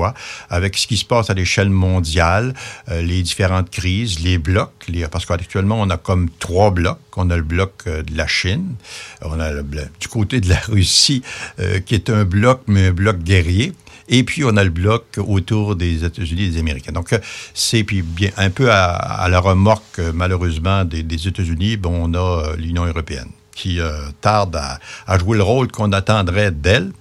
avec 0.49 0.77
ce 0.77 0.87
qui 0.87 0.97
se 0.97 1.05
passe 1.05 1.29
à 1.29 1.33
l'échelle 1.33 1.69
mondiale, 1.69 2.53
euh, 2.89 3.01
les 3.01 3.21
différentes 3.21 3.69
crises, 3.69 4.19
les 4.19 4.37
blocs, 4.37 4.87
parce 5.11 5.25
qu'actuellement, 5.25 5.79
on 5.79 5.89
a 5.89 5.97
comme 5.97 6.29
trois 6.39 6.71
blocs. 6.71 6.97
On 7.15 7.29
a 7.29 7.37
le 7.37 7.43
bloc 7.43 7.73
euh, 7.87 8.01
de 8.01 8.17
la 8.17 8.27
Chine, 8.27 8.75
on 9.21 9.39
a 9.39 9.51
le 9.51 9.63
du 9.99 10.07
côté 10.07 10.41
de 10.41 10.49
la 10.49 10.59
Russie, 10.59 11.21
euh, 11.59 11.79
qui 11.79 11.95
est 11.95 12.09
un 12.09 12.25
bloc, 12.25 12.61
mais 12.67 12.87
un 12.87 12.91
bloc 12.91 13.19
guerrier. 13.19 13.73
Et 14.09 14.23
puis, 14.23 14.43
on 14.43 14.57
a 14.57 14.63
le 14.63 14.69
bloc 14.69 15.05
autour 15.17 15.75
des 15.75 16.03
États-Unis 16.03 16.43
et 16.43 16.49
des 16.49 16.59
Américains. 16.59 16.91
Donc, 16.91 17.17
c'est 17.53 17.83
puis 17.83 18.01
bien 18.01 18.31
un 18.37 18.49
peu 18.49 18.69
à, 18.69 19.27
la 19.29 19.39
remorque, 19.39 19.99
malheureusement, 20.13 20.83
des, 20.83 21.03
des 21.03 21.27
États-Unis, 21.27 21.77
bon, 21.77 22.11
on 22.11 22.13
a 22.13 22.55
l'Union 22.57 22.85
européenne 22.85 23.29
qui 23.53 23.79
euh, 23.79 23.99
tarde 24.21 24.59
à, 25.07 25.17
jouer 25.17 25.37
le 25.37 25.43
rôle 25.43 25.71
qu'on 25.71 25.91
attendrait 25.91 26.51
d'elle. 26.51 26.91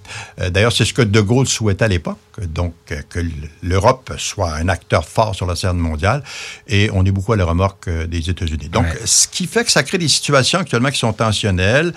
Euh, 0.40 0.50
d'ailleurs, 0.50 0.72
c'est 0.72 0.84
ce 0.84 0.92
que 0.92 1.02
De 1.02 1.20
Gaulle 1.20 1.46
souhaitait 1.46 1.84
à 1.84 1.88
l'époque, 1.88 2.18
donc 2.40 2.74
euh, 2.90 3.00
que 3.08 3.20
l'Europe 3.62 4.12
soit 4.18 4.54
un 4.54 4.68
acteur 4.68 5.06
fort 5.06 5.34
sur 5.34 5.46
la 5.46 5.56
scène 5.56 5.78
mondiale, 5.78 6.22
et 6.68 6.90
on 6.92 7.04
est 7.04 7.10
beaucoup 7.10 7.32
à 7.32 7.36
la 7.36 7.44
remorque 7.44 7.88
des 7.88 8.30
États-Unis. 8.30 8.68
Donc, 8.68 8.86
ce 9.04 9.26
qui 9.28 9.46
fait 9.46 9.64
que 9.64 9.70
ça 9.70 9.82
crée 9.82 9.98
des 9.98 10.08
situations 10.08 10.60
actuellement 10.60 10.90
qui 10.90 10.98
sont 10.98 11.12
tensionnelles, 11.12 11.92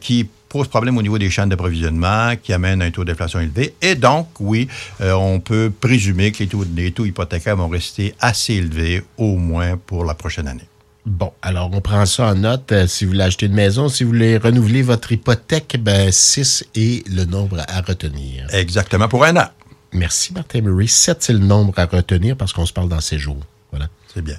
qui 0.00 0.28
posent 0.48 0.68
problème 0.68 0.96
au 0.98 1.02
niveau 1.02 1.18
des 1.18 1.30
chaînes 1.30 1.48
d'approvisionnement, 1.48 2.34
qui 2.42 2.52
amènent 2.52 2.82
un 2.82 2.90
taux 2.90 3.04
d'inflation 3.04 3.40
élevé. 3.40 3.74
Et 3.80 3.94
donc, 3.94 4.28
oui, 4.40 4.68
on 5.00 5.40
peut 5.40 5.70
présumer 5.80 6.32
que 6.32 6.40
les 6.40 6.48
taux, 6.48 6.64
les 6.74 6.92
taux 6.92 7.04
hypothécaires 7.04 7.56
vont 7.56 7.68
rester 7.68 8.14
assez 8.20 8.54
élevés, 8.54 9.02
au 9.16 9.36
moins 9.36 9.76
pour 9.76 10.04
la 10.04 10.14
prochaine 10.14 10.48
année. 10.48 10.68
Bon, 11.06 11.32
alors 11.42 11.70
on 11.72 11.80
prend 11.80 12.04
ça 12.04 12.26
en 12.32 12.34
note. 12.34 12.72
Euh, 12.72 12.86
si 12.86 13.04
vous 13.04 13.12
voulez 13.12 13.24
acheter 13.24 13.46
une 13.46 13.54
maison, 13.54 13.88
si 13.88 14.04
vous 14.04 14.10
voulez 14.10 14.36
renouveler 14.36 14.82
votre 14.82 15.10
hypothèque, 15.12 15.78
ben 15.80 16.12
6 16.12 16.66
est 16.74 17.08
le 17.08 17.24
nombre 17.24 17.58
à 17.68 17.80
retenir. 17.80 18.46
Exactement, 18.52 19.08
pour 19.08 19.24
un 19.24 19.36
an. 19.36 19.48
Merci, 19.92 20.32
Martin 20.32 20.60
Murray. 20.60 20.86
7, 20.86 21.22
c'est 21.22 21.32
le 21.32 21.38
nombre 21.38 21.78
à 21.78 21.86
retenir 21.86 22.36
parce 22.36 22.52
qu'on 22.52 22.66
se 22.66 22.72
parle 22.72 22.88
dans 22.88 23.00
ces 23.00 23.18
jours. 23.18 23.40
Voilà. 23.70 23.88
C'est 24.14 24.22
bien. 24.22 24.36